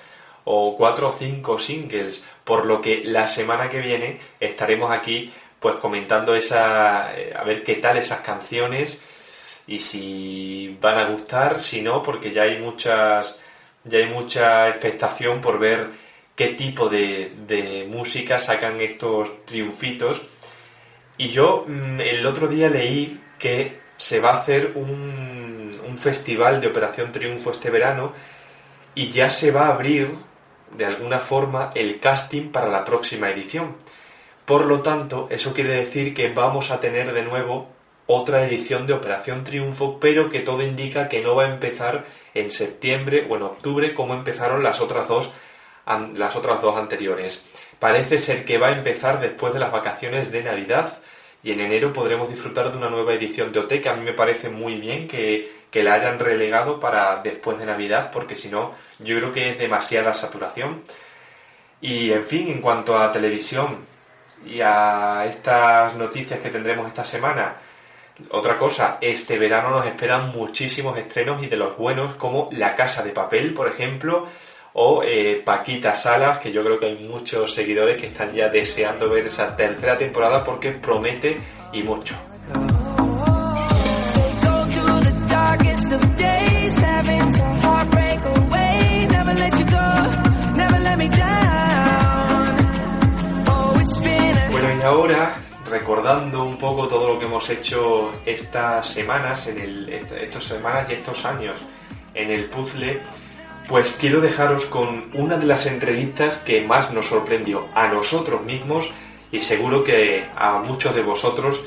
o 0.44 0.76
cuatro 0.76 1.08
o 1.08 1.12
cinco 1.12 1.58
singles, 1.58 2.24
por 2.44 2.64
lo 2.64 2.80
que 2.80 3.02
la 3.04 3.26
semana 3.26 3.68
que 3.68 3.80
viene 3.80 4.20
estaremos 4.38 4.92
aquí 4.92 5.32
pues 5.58 5.76
comentando 5.76 6.36
esa, 6.36 7.18
eh, 7.18 7.34
a 7.36 7.42
ver 7.42 7.64
qué 7.64 7.76
tal 7.76 7.96
esas 7.96 8.20
canciones 8.20 9.02
y 9.66 9.80
si 9.80 10.78
van 10.80 10.98
a 10.98 11.08
gustar, 11.08 11.60
si 11.60 11.82
no, 11.82 12.02
porque 12.02 12.32
ya 12.32 12.42
hay 12.42 12.58
muchas, 12.58 13.40
ya 13.82 13.98
hay 13.98 14.06
mucha 14.06 14.68
expectación 14.68 15.40
por 15.40 15.58
ver 15.58 15.88
qué 16.36 16.48
tipo 16.50 16.88
de, 16.88 17.32
de 17.46 17.86
música 17.88 18.38
sacan 18.38 18.80
estos 18.80 19.44
triunfitos. 19.46 20.20
Y 21.16 21.30
yo 21.30 21.64
mm, 21.66 22.00
el 22.00 22.26
otro 22.26 22.46
día 22.46 22.68
leí 22.68 23.20
que 23.38 23.83
se 23.96 24.20
va 24.20 24.30
a 24.30 24.40
hacer 24.40 24.72
un, 24.74 25.78
un 25.86 25.98
festival 25.98 26.60
de 26.60 26.68
Operación 26.68 27.12
Triunfo 27.12 27.50
este 27.50 27.70
verano 27.70 28.12
y 28.94 29.10
ya 29.10 29.30
se 29.30 29.50
va 29.50 29.66
a 29.66 29.74
abrir 29.74 30.10
de 30.76 30.84
alguna 30.84 31.20
forma 31.20 31.72
el 31.74 32.00
casting 32.00 32.50
para 32.50 32.68
la 32.68 32.84
próxima 32.84 33.30
edición. 33.30 33.76
Por 34.44 34.66
lo 34.66 34.82
tanto, 34.82 35.28
eso 35.30 35.54
quiere 35.54 35.76
decir 35.76 36.14
que 36.14 36.32
vamos 36.32 36.70
a 36.70 36.80
tener 36.80 37.12
de 37.12 37.22
nuevo 37.22 37.68
otra 38.06 38.44
edición 38.44 38.86
de 38.86 38.92
Operación 38.92 39.44
Triunfo, 39.44 39.98
pero 39.98 40.30
que 40.30 40.40
todo 40.40 40.62
indica 40.62 41.08
que 41.08 41.22
no 41.22 41.34
va 41.34 41.44
a 41.44 41.54
empezar 41.54 42.04
en 42.34 42.50
septiembre 42.50 43.26
o 43.28 43.36
en 43.36 43.42
octubre 43.42 43.94
como 43.94 44.14
empezaron 44.14 44.62
las 44.62 44.80
otras 44.80 45.08
dos 45.08 45.32
las 45.86 46.34
otras 46.34 46.62
dos 46.62 46.76
anteriores. 46.76 47.44
Parece 47.78 48.18
ser 48.18 48.46
que 48.46 48.56
va 48.56 48.68
a 48.68 48.78
empezar 48.78 49.20
después 49.20 49.52
de 49.52 49.60
las 49.60 49.70
vacaciones 49.70 50.32
de 50.32 50.42
Navidad 50.42 50.98
y 51.44 51.52
en 51.52 51.60
enero 51.60 51.92
podremos 51.92 52.30
disfrutar 52.30 52.72
de 52.72 52.78
una 52.78 52.88
nueva 52.88 53.12
edición 53.12 53.52
de 53.52 53.60
OT 53.60 53.82
que 53.82 53.88
a 53.90 53.94
mí 53.94 54.02
me 54.02 54.14
parece 54.14 54.48
muy 54.48 54.76
bien 54.76 55.06
que, 55.06 55.52
que 55.70 55.84
la 55.84 55.92
hayan 55.92 56.18
relegado 56.18 56.80
para 56.80 57.20
después 57.22 57.58
de 57.58 57.66
Navidad 57.66 58.10
porque 58.10 58.34
si 58.34 58.48
no 58.48 58.72
yo 58.98 59.18
creo 59.18 59.32
que 59.32 59.50
es 59.50 59.58
demasiada 59.58 60.14
saturación. 60.14 60.82
Y 61.82 62.12
en 62.12 62.24
fin, 62.24 62.48
en 62.48 62.62
cuanto 62.62 62.98
a 62.98 63.12
televisión 63.12 63.84
y 64.46 64.62
a 64.62 65.26
estas 65.28 65.94
noticias 65.96 66.40
que 66.40 66.48
tendremos 66.48 66.86
esta 66.86 67.04
semana, 67.04 67.56
otra 68.30 68.56
cosa, 68.56 68.96
este 69.02 69.38
verano 69.38 69.68
nos 69.68 69.86
esperan 69.86 70.30
muchísimos 70.30 70.96
estrenos 70.96 71.42
y 71.42 71.48
de 71.48 71.56
los 71.56 71.76
buenos 71.76 72.14
como 72.14 72.48
La 72.52 72.74
Casa 72.74 73.02
de 73.02 73.10
Papel, 73.10 73.52
por 73.52 73.68
ejemplo, 73.68 74.28
o 74.74 75.02
eh, 75.04 75.40
Paquita 75.44 75.96
Salas, 75.96 76.38
que 76.38 76.50
yo 76.50 76.64
creo 76.64 76.78
que 76.78 76.86
hay 76.86 76.98
muchos 76.98 77.54
seguidores 77.54 78.00
que 78.00 78.08
están 78.08 78.32
ya 78.32 78.48
deseando 78.48 79.08
ver 79.08 79.26
esa 79.26 79.54
tercera 79.56 79.96
temporada 79.96 80.44
porque 80.44 80.72
promete 80.72 81.40
y 81.72 81.82
mucho. 81.82 82.16
Bueno, 94.50 94.68
y 94.78 94.82
ahora 94.82 95.36
recordando 95.68 96.44
un 96.44 96.56
poco 96.58 96.88
todo 96.88 97.14
lo 97.14 97.18
que 97.18 97.26
hemos 97.26 97.48
hecho 97.48 98.10
estas 98.26 98.88
semanas, 98.88 99.46
en 99.46 99.60
el, 99.60 99.88
estas 99.88 100.44
semanas 100.44 100.86
y 100.88 100.94
estos 100.94 101.24
años 101.24 101.56
en 102.14 102.30
el 102.30 102.46
puzzle, 102.46 103.00
pues 103.68 103.96
quiero 103.98 104.20
dejaros 104.20 104.66
con 104.66 105.08
una 105.14 105.36
de 105.36 105.46
las 105.46 105.66
entrevistas 105.66 106.36
que 106.38 106.62
más 106.62 106.92
nos 106.92 107.06
sorprendió 107.06 107.66
a 107.74 107.88
nosotros 107.88 108.42
mismos 108.42 108.90
y 109.32 109.40
seguro 109.40 109.82
que 109.82 110.26
a 110.36 110.58
muchos 110.58 110.94
de 110.94 111.02
vosotros 111.02 111.64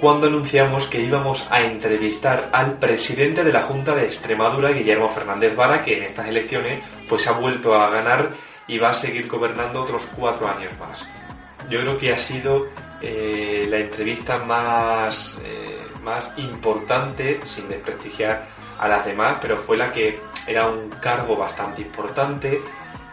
cuando 0.00 0.28
anunciamos 0.28 0.86
que 0.86 1.00
íbamos 1.00 1.46
a 1.50 1.62
entrevistar 1.62 2.50
al 2.52 2.78
presidente 2.78 3.42
de 3.42 3.52
la 3.52 3.62
Junta 3.62 3.96
de 3.96 4.04
Extremadura, 4.04 4.70
Guillermo 4.70 5.08
Fernández 5.08 5.56
Vara, 5.56 5.82
que 5.82 5.96
en 5.96 6.04
estas 6.04 6.28
elecciones 6.28 6.80
pues 7.08 7.26
ha 7.26 7.32
vuelto 7.32 7.74
a 7.74 7.90
ganar 7.90 8.30
y 8.68 8.78
va 8.78 8.90
a 8.90 8.94
seguir 8.94 9.26
gobernando 9.26 9.82
otros 9.82 10.02
cuatro 10.16 10.46
años 10.46 10.70
más. 10.78 11.04
Yo 11.68 11.80
creo 11.80 11.98
que 11.98 12.12
ha 12.12 12.18
sido 12.18 12.66
eh, 13.00 13.66
la 13.68 13.78
entrevista 13.78 14.38
más, 14.38 15.40
eh, 15.44 15.82
más 16.02 16.30
importante, 16.38 17.40
sin 17.44 17.68
desprestigiar 17.68 18.46
a 18.78 18.86
las 18.86 19.04
demás, 19.04 19.38
pero 19.42 19.56
fue 19.56 19.76
la 19.76 19.90
que 19.90 20.20
era 20.48 20.66
un 20.66 20.88
cargo 20.88 21.36
bastante 21.36 21.82
importante 21.82 22.60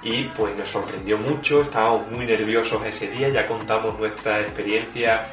y 0.04 0.24
pues 0.24 0.56
nos 0.56 0.70
sorprendió 0.70 1.18
mucho, 1.18 1.62
estábamos 1.62 2.10
muy 2.12 2.26
nerviosos 2.26 2.86
ese 2.86 3.10
día, 3.10 3.30
ya 3.30 3.48
contamos 3.48 3.98
nuestra 4.00 4.42
experiencia. 4.42 5.28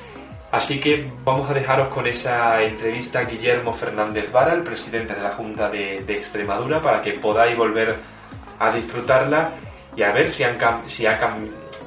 Así 0.51 0.81
que 0.81 1.11
vamos 1.25 1.51
a 1.51 1.55
dejaros 1.55 1.89
con 1.89 2.07
esa 2.07 2.63
entrevista 2.63 3.21
a 3.21 3.25
Guillermo 3.25 3.73
Fernández 3.73 4.31
Vara, 4.33 4.55
el 4.55 4.63
presidente 4.63 5.15
de 5.15 5.23
la 5.23 5.31
Junta 5.31 5.71
de, 5.71 5.99
Extremadura, 6.09 6.81
para 6.81 7.01
que 7.01 7.13
podáis 7.13 7.57
volver 7.57 7.99
a 8.59 8.73
disfrutarla 8.73 9.51
y 9.95 10.03
a 10.03 10.13
ver 10.13 10.31
si, 10.31 10.45
han, 10.45 10.59
si, 10.87 11.07
ha, 11.07 11.19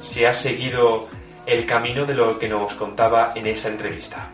si 0.00 0.24
ha 0.24 0.32
seguido 0.32 1.08
el 1.44 1.64
camino 1.66 2.04
de 2.04 2.14
lo 2.14 2.38
que 2.38 2.48
nos 2.48 2.74
contaba 2.74 3.32
en 3.34 3.46
esa 3.46 3.68
entrevista. 3.68 4.30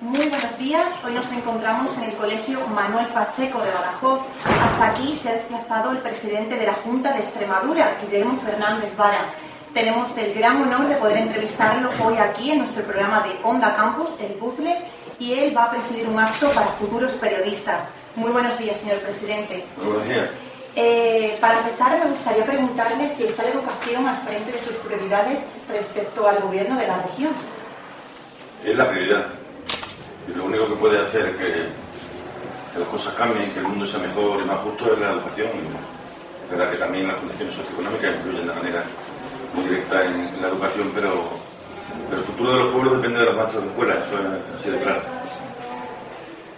Muy 0.00 0.28
buenos 0.28 0.58
días. 0.60 0.88
Hoy 1.04 1.12
nos 1.12 1.30
encontramos 1.32 1.96
en 1.98 2.04
el 2.04 2.14
Colegio 2.14 2.64
Manuel 2.68 3.06
Pacheco 3.06 3.60
de 3.60 3.72
Badajoz. 3.72 4.20
Hasta 4.44 4.86
aquí 4.90 5.18
se 5.20 5.28
ha 5.28 5.32
desplazado 5.32 5.90
el 5.90 5.98
presidente 5.98 6.54
de 6.54 6.66
la 6.66 6.74
Junta 6.74 7.12
de 7.14 7.18
Extremadura, 7.18 7.98
Guillermo 8.00 8.40
Fernández 8.40 8.96
Vara. 8.96 9.34
Tenemos 9.74 10.16
el 10.16 10.34
gran 10.34 10.62
honor 10.62 10.86
de 10.86 10.94
poder 10.94 11.16
entrevistarlo 11.16 11.90
hoy 12.04 12.16
aquí 12.16 12.52
en 12.52 12.58
nuestro 12.58 12.84
programa 12.84 13.26
de 13.26 13.40
Onda 13.42 13.74
Campus, 13.74 14.10
el 14.20 14.34
Puzzle, 14.34 14.84
y 15.18 15.32
él 15.32 15.56
va 15.56 15.64
a 15.64 15.70
presidir 15.72 16.08
un 16.08 16.20
acto 16.20 16.48
para 16.50 16.68
futuros 16.74 17.10
periodistas. 17.12 17.82
Muy 18.14 18.30
buenos 18.30 18.56
días, 18.56 18.78
señor 18.78 18.98
presidente. 18.98 19.64
Muy 19.78 19.86
buenos 19.86 20.08
días. 20.08 20.28
Eh, 20.76 21.36
para 21.40 21.58
empezar, 21.58 21.98
me 21.98 22.08
gustaría 22.08 22.44
preguntarle 22.44 23.08
si 23.08 23.24
está 23.24 23.42
la 23.42 23.50
educación 23.50 24.06
al 24.06 24.22
frente 24.22 24.52
de 24.52 24.60
sus 24.60 24.76
prioridades 24.76 25.40
respecto 25.68 26.28
al 26.28 26.38
gobierno 26.38 26.78
de 26.78 26.86
la 26.86 27.02
región. 27.02 27.32
Es 28.64 28.76
la 28.76 28.88
prioridad 28.88 29.37
y 30.28 30.36
lo 30.36 30.44
único 30.44 30.68
que 30.68 30.74
puede 30.74 30.98
hacer 30.98 31.36
que, 31.36 31.88
las 32.78 32.88
cosas 32.88 33.14
cambien, 33.14 33.50
que 33.52 33.58
el 33.58 33.66
mundo 33.66 33.86
sea 33.86 33.98
mejor 33.98 34.40
y 34.40 34.44
más 34.44 34.58
justo 34.58 34.92
es 34.92 35.00
la 35.00 35.10
educación. 35.10 35.48
Es 36.44 36.50
verdad 36.50 36.70
que 36.70 36.76
también 36.76 37.08
las 37.08 37.16
condiciones 37.16 37.54
socioeconómicas 37.56 38.14
influyen 38.14 38.46
de 38.46 38.54
manera 38.54 38.84
muy 39.54 39.64
directa 39.64 40.04
en, 40.04 40.40
la 40.40 40.48
educación, 40.48 40.92
pero, 40.94 41.48
el 42.12 42.22
futuro 42.22 42.52
de 42.52 42.64
los 42.64 42.72
pueblos 42.72 42.96
depende 42.96 43.20
de 43.20 43.26
los 43.26 43.36
maestros 43.36 43.62
de 43.64 43.68
escuela, 43.70 43.94
eso 43.94 44.14
es 44.14 44.60
así 44.60 44.70
de 44.70 44.78
claro. 44.78 45.00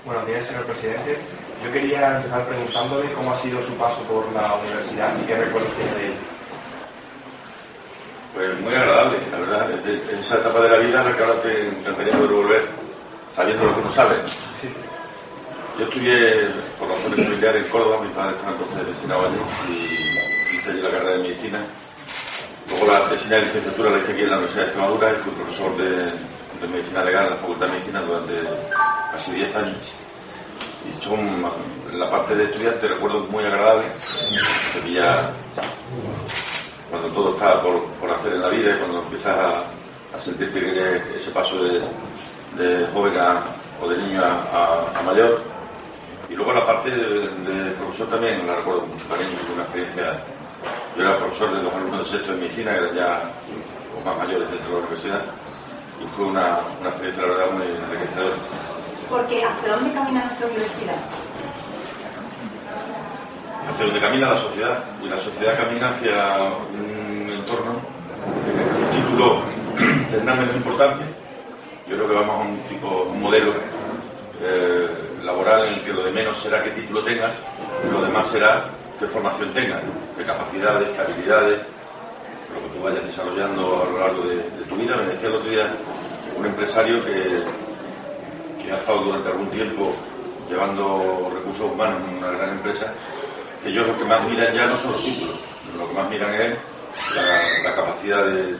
Buenos 0.04 0.26
días, 0.26 0.46
señor 0.46 0.64
presidente. 0.64 1.18
Yo 1.64 1.72
quería 1.72 2.16
empezar 2.16 2.46
preguntándole 2.46 3.12
cómo 3.12 3.32
ha 3.32 3.38
sido 3.38 3.62
su 3.62 3.72
paso 3.74 4.00
por 4.02 4.30
la 4.32 4.54
universidad 4.54 5.12
y 5.22 5.26
qué 5.26 5.36
recuerdos 5.36 5.72
tiene 5.76 5.94
de 5.94 6.06
él. 6.06 6.14
Pues 8.34 8.60
muy 8.60 8.74
agradable, 8.74 9.18
la 9.30 9.38
verdad. 9.38 9.70
Es 9.86 10.26
esa 10.26 10.36
etapa 10.36 10.60
de 10.60 10.68
la 10.70 10.78
vida 10.78 11.00
en 11.00 11.10
la 11.10 11.16
que 11.16 11.22
ahora 11.22 11.40
te 11.40 11.68
encantaría 11.68 12.12
poder 12.12 12.30
volver 12.30 12.68
sabiendo 13.40 13.64
lo 13.64 13.74
que 13.74 13.80
uno 13.80 13.92
sabe. 13.92 14.16
Yo 15.78 15.84
estudié 15.86 16.50
por 16.78 16.88
razones 16.88 17.24
familiares 17.24 17.64
en 17.64 17.72
Córdoba, 17.72 18.02
mi 18.02 18.12
padre 18.12 18.36
estaba 18.36 18.52
entonces 18.52 18.86
destinado 18.86 19.26
allí 19.26 19.40
y 19.72 20.56
hice 20.56 20.70
allí 20.70 20.82
la 20.82 20.90
carrera 20.90 21.10
de 21.12 21.22
medicina. 21.22 21.60
Luego 22.68 22.86
la 22.92 23.08
tesina 23.08 23.36
de 23.36 23.42
licenciatura 23.42 23.90
la 23.90 23.98
hice 23.98 24.12
aquí 24.12 24.22
en 24.22 24.30
la 24.30 24.36
Universidad 24.36 24.64
de 24.64 24.68
Extremadura 24.68 25.12
y 25.12 25.16
fui 25.22 25.32
profesor 25.32 25.76
de, 25.78 26.68
medicina 26.68 27.02
legal 27.02 27.24
en 27.24 27.30
la 27.30 27.36
Facultad 27.36 27.66
de 27.66 27.72
Medicina 27.72 28.02
durante 28.02 28.34
casi 29.12 29.30
10 29.32 29.56
años. 29.56 29.78
Y 30.84 31.02
son, 31.02 31.50
la 31.94 32.10
parte 32.10 32.34
de 32.34 32.44
estudiante 32.44 32.88
recuerdo 32.88 33.20
muy 33.20 33.44
agradable, 33.44 33.88
ya 34.92 35.32
cuando 36.90 37.08
todo 37.08 37.34
está 37.34 37.62
por, 37.62 38.10
hacer 38.10 38.34
en 38.34 38.42
la 38.42 38.48
vida 38.50 38.74
y 38.74 38.78
cuando 38.78 39.02
empiezas 39.02 39.34
a, 39.34 39.64
a 40.14 40.20
sentirte 40.20 40.60
que 40.60 41.18
ese 41.18 41.30
paso 41.30 41.64
de, 41.64 41.80
de 42.56 42.86
joven 42.92 43.14
o 43.82 43.88
de 43.88 43.98
niño 43.98 44.22
a, 44.22 45.02
mayor. 45.04 45.42
Y 46.28 46.34
luego 46.34 46.52
la 46.52 46.66
parte 46.66 46.90
de, 46.90 47.70
profesor 47.78 48.08
también 48.08 48.46
la 48.46 48.56
recuerdo 48.56 48.80
con 48.80 48.90
mucho 48.90 49.08
cariño, 49.08 49.38
una 49.52 49.62
experiencia. 49.62 50.22
Yo 50.96 51.02
era 51.02 51.18
profesor 51.18 51.56
de 51.56 51.62
los 51.62 51.72
alumnos 51.72 51.98
de 51.98 52.18
sexto 52.18 52.32
de 52.32 52.38
medicina, 52.38 52.72
que 52.72 52.78
eran 52.78 52.94
ya 52.94 53.22
los 53.94 54.04
más 54.04 54.16
mayores 54.18 54.50
dentro 54.50 54.68
de 54.68 54.72
la 54.74 54.86
universidad, 54.86 55.22
y 56.02 56.06
fue 56.14 56.26
una, 56.26 56.60
una 56.80 56.90
experiencia, 56.90 57.22
la 57.22 57.28
verdad, 57.28 57.50
muy 57.52 57.66
enriquecedora. 57.66 58.36
Porque 59.08 59.44
¿hacia 59.44 59.72
dónde 59.72 59.92
camina 59.92 60.24
nuestra 60.24 60.46
universidad? 60.46 60.96
Hacia 63.68 63.84
donde 63.84 64.00
camina 64.00 64.30
la 64.30 64.38
sociedad, 64.38 64.84
y 65.02 65.08
la 65.08 65.18
sociedad 65.18 65.56
camina 65.56 65.90
hacia 65.90 66.52
un 66.74 67.30
entorno 67.30 67.80
en 68.46 68.58
el 68.60 68.90
título 68.90 69.42
tendrá 70.10 70.34
menos 70.34 70.54
importancia, 70.56 71.06
yo 71.90 71.96
creo 71.96 72.08
que 72.08 72.14
vamos 72.14 72.36
a 72.36 72.48
un 72.48 72.56
tipo, 72.68 73.02
un 73.10 73.20
modelo 73.20 73.52
eh, 74.40 74.88
laboral 75.24 75.66
en 75.66 75.74
el 75.74 75.80
que 75.80 75.92
lo 75.92 76.04
de 76.04 76.12
menos 76.12 76.38
será 76.38 76.62
qué 76.62 76.70
título 76.70 77.02
tengas, 77.02 77.32
y 77.84 77.92
lo 77.92 78.00
demás 78.02 78.26
será 78.30 78.66
qué 79.00 79.06
formación 79.06 79.52
tengas, 79.52 79.82
qué 80.16 80.24
capacidades, 80.24 80.88
qué 80.88 81.00
habilidades, 81.00 81.58
lo 82.54 82.62
que 82.62 82.76
tú 82.76 82.84
vayas 82.84 83.04
desarrollando 83.04 83.82
a 83.82 83.90
lo 83.90 83.98
largo 83.98 84.22
de, 84.22 84.36
tu 84.68 84.76
vida. 84.76 84.96
Me 84.96 85.12
decía 85.12 85.28
el 85.28 85.34
otro 85.34 85.50
día 85.50 85.74
un 86.38 86.46
empresario 86.46 87.04
que, 87.04 87.42
que 88.62 88.72
ha 88.72 88.76
estado 88.76 89.00
durante 89.02 89.28
algún 89.28 89.50
tiempo 89.50 89.92
llevando 90.48 91.30
recursos 91.34 91.72
humanos 91.72 92.02
en 92.08 92.18
una 92.18 92.30
gran 92.30 92.50
empresa, 92.50 92.92
que 93.62 93.68
ellos 93.68 93.88
lo 93.88 93.98
que 93.98 94.04
más 94.04 94.22
miran 94.28 94.54
ya 94.54 94.66
no 94.66 94.76
son 94.76 94.92
los 94.92 95.02
títulos, 95.02 95.36
lo 95.76 95.88
que 95.88 95.94
más 95.94 96.08
miran 96.08 96.34
es 96.34 96.56
la, 97.64 97.74
capacidad 97.74 98.24
de 98.26 98.56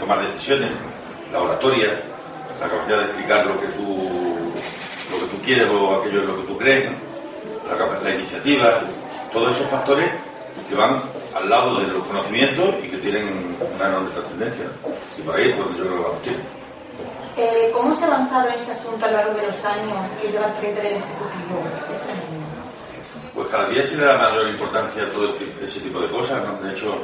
tomar 0.00 0.20
decisiones, 0.22 0.70
la 1.32 1.42
oratoria, 1.42 2.00
la 2.60 2.68
capacidad 2.68 2.98
de 2.98 3.04
explicar 3.04 3.46
lo 3.46 3.60
que 3.60 3.66
tú, 3.68 4.08
lo 5.10 5.18
que 5.18 5.26
tú 5.36 5.42
quieres 5.42 5.68
o 5.68 5.96
aquello 5.96 6.20
en 6.20 6.26
lo 6.28 6.36
que 6.36 6.42
tú 6.44 6.58
crees, 6.58 6.90
la, 7.68 8.00
la 8.02 8.14
iniciativa, 8.14 8.80
todos 9.32 9.56
esos 9.56 9.68
factores 9.68 10.08
que 10.68 10.74
van 10.74 11.02
al 11.34 11.48
lado 11.50 11.80
de 11.80 11.86
los 11.88 12.04
conocimientos 12.04 12.74
y 12.82 12.88
que 12.88 12.98
tienen 12.98 13.56
una 13.74 13.88
enorme 13.88 14.10
trascendencia. 14.10 14.66
Y 15.18 15.22
por 15.22 15.34
ahí 15.36 15.50
es 15.50 15.58
donde 15.58 15.78
yo 15.78 15.84
creo 15.84 15.96
que 15.96 16.02
vamos 16.02 16.26
ir. 16.26 16.40
Eh, 17.36 17.70
¿Cómo 17.74 17.96
se 17.96 18.04
ha 18.04 18.06
avanzado 18.06 18.48
en 18.48 18.54
este 18.54 18.70
asunto 18.70 19.04
a 19.04 19.10
lo 19.10 19.16
largo 19.16 19.34
de 19.34 19.46
los 19.48 19.64
años 19.64 20.06
que 20.22 20.28
lleva 20.30 20.48
frente 20.60 20.80
del 20.80 20.92
Ejecutivo? 20.92 21.64
Pues 23.34 23.48
cada 23.48 23.68
día 23.68 23.82
se 23.84 23.96
le 23.96 24.04
da 24.04 24.16
mayor 24.18 24.48
importancia 24.48 25.02
a 25.02 25.06
todo 25.06 25.30
este- 25.30 25.64
ese 25.64 25.80
tipo 25.80 25.98
de 25.98 26.08
cosas. 26.08 26.40
¿no? 26.46 26.64
De 26.64 26.72
hecho, 26.72 26.94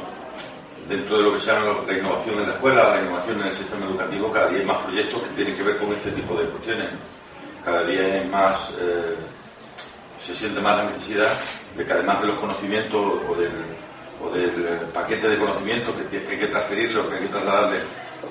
dentro 0.91 1.17
de 1.17 1.23
lo 1.23 1.33
que 1.33 1.39
se 1.39 1.45
llama 1.47 1.77
la 1.87 1.97
innovación 1.97 2.39
en 2.39 2.47
la 2.47 2.53
escuela, 2.53 2.95
la 2.95 3.01
innovación 3.01 3.39
en 3.39 3.47
el 3.47 3.53
sistema 3.55 3.85
educativo, 3.85 4.31
cada 4.31 4.49
día 4.49 4.59
hay 4.59 4.65
más 4.65 4.77
proyectos 4.77 5.23
que 5.23 5.29
tienen 5.29 5.55
que 5.55 5.63
ver 5.63 5.77
con 5.77 5.93
este 5.93 6.11
tipo 6.11 6.35
de 6.35 6.45
cuestiones. 6.47 6.89
Cada 7.63 7.83
día 7.85 8.01
hay 8.01 8.27
más, 8.27 8.71
eh, 8.71 9.15
se 10.25 10.35
siente 10.35 10.59
más 10.59 10.77
la 10.77 10.91
necesidad 10.91 11.31
de 11.77 11.85
que 11.85 11.93
además 11.93 12.21
de 12.21 12.27
los 12.27 12.39
conocimientos 12.39 12.99
o 12.99 13.35
del, 13.35 13.51
eh, 14.35 14.79
paquete 14.93 15.29
de 15.29 15.37
conocimientos 15.37 15.95
que, 16.09 16.17
hay 16.17 16.39
que 16.39 16.47
transferirle 16.47 16.99
o 16.99 17.09
que 17.09 17.15
hay 17.15 17.21
que 17.21 17.29
trasladarle 17.29 17.79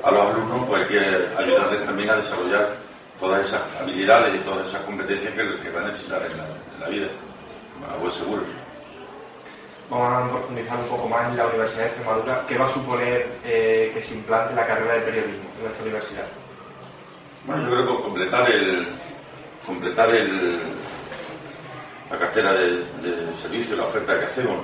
a 0.05 0.11
los 0.11 0.27
alumnos, 0.27 0.69
pues 0.69 0.83
hay 0.83 0.89
que 0.89 1.01
ayudarles 1.39 1.85
también 1.87 2.11
a 2.11 2.17
desarrollar 2.17 2.75
todas 3.19 3.47
esas 3.47 3.63
habilidades 3.81 4.35
y 4.35 4.39
todas 4.39 4.69
esas 4.69 4.83
competencias 4.83 5.33
que, 5.33 5.61
que 5.63 5.71
van 5.71 5.85
a 5.85 5.93
necesitar 5.93 6.23
en 6.31 6.37
la, 6.37 6.45
en 6.75 6.81
la 6.81 6.89
vida, 6.89 7.09
a 7.91 7.97
buen 7.97 8.13
seguro. 8.13 8.43
Vamos 9.91 10.13
a 10.13 10.29
profundizar 10.31 10.79
un 10.79 10.85
poco 10.89 11.09
más 11.09 11.29
en 11.31 11.37
la 11.37 11.47
Universidad 11.49 11.83
de 11.83 11.87
Extremadura. 11.89 12.45
¿Qué 12.47 12.57
va 12.57 12.67
a 12.67 12.73
suponer 12.73 13.27
eh, 13.45 13.91
que 13.93 14.01
se 14.03 14.15
implante 14.15 14.55
la 14.55 14.67
carrera 14.67 14.95
de 14.95 15.01
periodismo 15.01 15.51
en 15.59 15.63
nuestra 15.65 15.83
universidad? 15.83 16.27
Bueno, 17.45 17.63
yo 17.65 17.71
creo 17.71 17.97
que 17.97 18.03
completar 18.05 18.51
el 18.51 18.87
completar 19.67 20.15
el, 20.15 20.59
la 22.11 22.19
cartera 22.19 22.53
de, 22.55 22.71
de 23.03 23.37
servicio, 23.43 23.77
la 23.77 23.85
oferta 23.85 24.19
que 24.19 24.27
hacemos. 24.27 24.59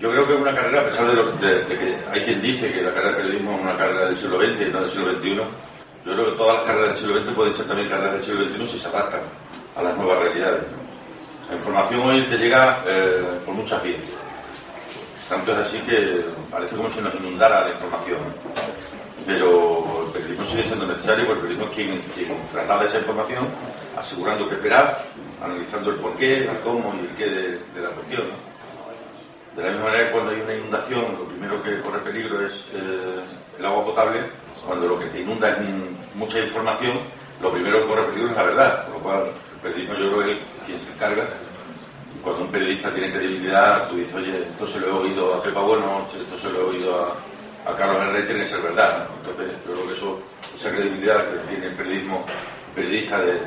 Yo 0.00 0.10
creo 0.10 0.26
que 0.26 0.34
es 0.34 0.40
una 0.40 0.54
carrera, 0.54 0.80
a 0.80 0.84
pesar 0.84 1.06
de, 1.06 1.14
lo- 1.14 1.38
que 1.38 1.94
hay 2.10 2.20
quien 2.22 2.40
dice 2.40 2.72
que 2.72 2.80
la 2.82 2.92
carrera 2.94 3.10
de 3.10 3.16
periodismo 3.22 3.52
es 3.56 3.60
una 3.60 3.76
carrera 3.76 4.06
del 4.06 4.16
siglo 4.16 4.40
XX 4.40 4.60
y 4.62 4.72
no 4.72 4.80
del 4.80 4.90
siglo 4.90 5.12
XXI, 5.12 5.34
yo 6.06 6.12
creo 6.14 6.24
que 6.32 6.38
todas 6.38 6.56
las 6.56 6.64
carreras 6.64 6.88
del 6.92 6.98
siglo 6.98 7.20
XX 7.20 7.32
pueden 7.34 7.54
ser 7.54 7.66
también 7.66 7.88
carreras 7.90 8.12
del 8.14 8.24
siglo 8.24 8.44
XXI 8.44 8.68
si 8.68 8.78
se 8.78 8.88
adaptan 8.88 9.20
a 9.76 9.82
las 9.82 9.96
nuevas 9.98 10.18
realidades. 10.22 10.62
La 11.50 11.56
información 11.56 12.02
hoy 12.02 12.22
te 12.30 12.38
llega 12.38 12.80
eh, 12.86 13.40
por 13.44 13.54
muchas 13.54 13.82
vías. 13.82 13.98
Tanto 15.28 15.50
es 15.50 15.58
así 15.58 15.78
que 15.80 16.24
parece 16.48 16.76
como 16.76 16.88
si 16.90 17.00
nos 17.00 17.12
inundara 17.16 17.64
de 17.64 17.72
información. 17.72 18.18
Pero 19.26 20.04
el 20.06 20.12
periodismo 20.12 20.46
sigue 20.46 20.62
siendo 20.62 20.86
necesario 20.86 21.26
porque 21.26 21.48
el 21.48 21.56
periodismo 21.56 21.72
es 21.72 22.04
quien, 22.14 22.40
traslada 22.52 22.84
esa 22.84 22.98
información, 22.98 23.48
asegurando 23.98 24.48
que 24.48 24.54
esperar, 24.54 25.04
analizando 25.42 25.90
el 25.90 25.96
porqué, 25.96 26.44
el 26.44 26.60
cómo 26.60 26.94
y 26.94 27.00
el 27.00 27.14
qué 27.16 27.26
de, 27.26 27.82
la 27.82 27.90
cuestión. 27.90 28.26
De 29.56 29.62
la 29.64 29.70
misma 29.70 29.86
manera 29.86 30.06
que 30.06 30.12
cuando 30.12 30.30
hay 30.30 30.40
una 30.42 30.54
inundación, 30.54 31.16
lo 31.18 31.24
primero 31.24 31.62
que 31.64 31.80
corre 31.80 31.98
peligro 31.98 32.46
es 32.46 32.64
eh, 32.74 33.20
el 33.58 33.66
agua 33.66 33.86
potable, 33.86 34.20
cuando 34.64 34.86
lo 34.86 35.00
que 35.00 35.06
te 35.06 35.20
inunda 35.20 35.50
es 35.50 35.58
mucha 36.14 36.38
información, 36.38 36.92
lo 37.42 37.52
primero 37.52 37.80
que 37.80 37.86
corre 37.86 38.02
peligro 38.04 38.30
es 38.30 38.36
la 38.36 38.42
verdad, 38.42 38.84
con 38.84 38.92
lo 38.94 39.00
cual 39.00 39.22
el 39.28 39.60
periodismo 39.60 39.94
yo 39.94 40.12
creo 40.12 40.24
que 40.24 40.32
es 40.32 40.38
quien 40.66 40.80
se 40.82 40.92
encarga. 40.92 41.24
Cuando 42.22 42.42
un 42.42 42.50
periodista 42.50 42.92
tiene 42.92 43.10
credibilidad, 43.12 43.88
tú 43.88 43.96
dices, 43.96 44.14
oye, 44.14 44.42
esto 44.42 44.66
se 44.66 44.80
lo 44.80 44.88
he 44.88 44.92
oído 44.92 45.34
a 45.34 45.42
Pepa 45.42 45.60
Bueno, 45.60 46.06
esto 46.14 46.36
se 46.36 46.52
lo 46.52 46.60
he 46.60 46.64
oído 46.76 47.14
a, 47.66 47.76
Carlos 47.76 47.96
Herrera 48.02 48.26
tiene 48.26 48.44
que 48.44 48.50
ser 48.50 48.60
verdad. 48.60 49.06
Entonces, 49.18 49.56
yo 49.66 49.72
creo 49.72 49.86
que 49.88 49.94
eso, 49.94 50.18
esa 50.58 50.70
credibilidad 50.70 51.24
que 51.30 51.38
tiene 51.48 51.66
el 51.68 51.74
periodismo, 51.74 52.24
el 52.68 52.74
periodista 52.82 53.20
de- 53.20 53.32
de- 53.32 53.40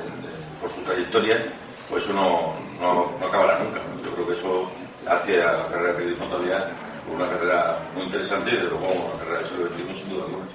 por 0.62 0.70
su 0.72 0.82
trayectoria, 0.82 1.46
pues 1.90 2.04
eso 2.06 2.14
no, 2.14 2.56
no, 2.80 3.12
no 3.20 3.28
acabará 3.28 3.60
nunca. 3.60 3.80
Yo 4.04 4.12
creo 4.16 4.28
que 4.28 4.34
eso 4.34 4.72
hace 5.08 5.44
a 5.44 5.52
la 5.54 5.68
carrera 5.68 5.88
de 5.90 5.94
periodismo 5.94 6.26
todavía 6.28 6.70
una 7.14 7.28
carrera 7.30 7.78
muy 7.94 8.06
interesante 8.06 8.50
y 8.52 8.54
desde 8.56 8.70
luego 8.70 8.88
una 8.88 9.20
carrera 9.20 9.40
del 9.40 9.48
siglo 9.50 9.68
XXI 9.68 10.00
sin 10.00 10.10
duda 10.10 10.24
alguna. 10.26 10.46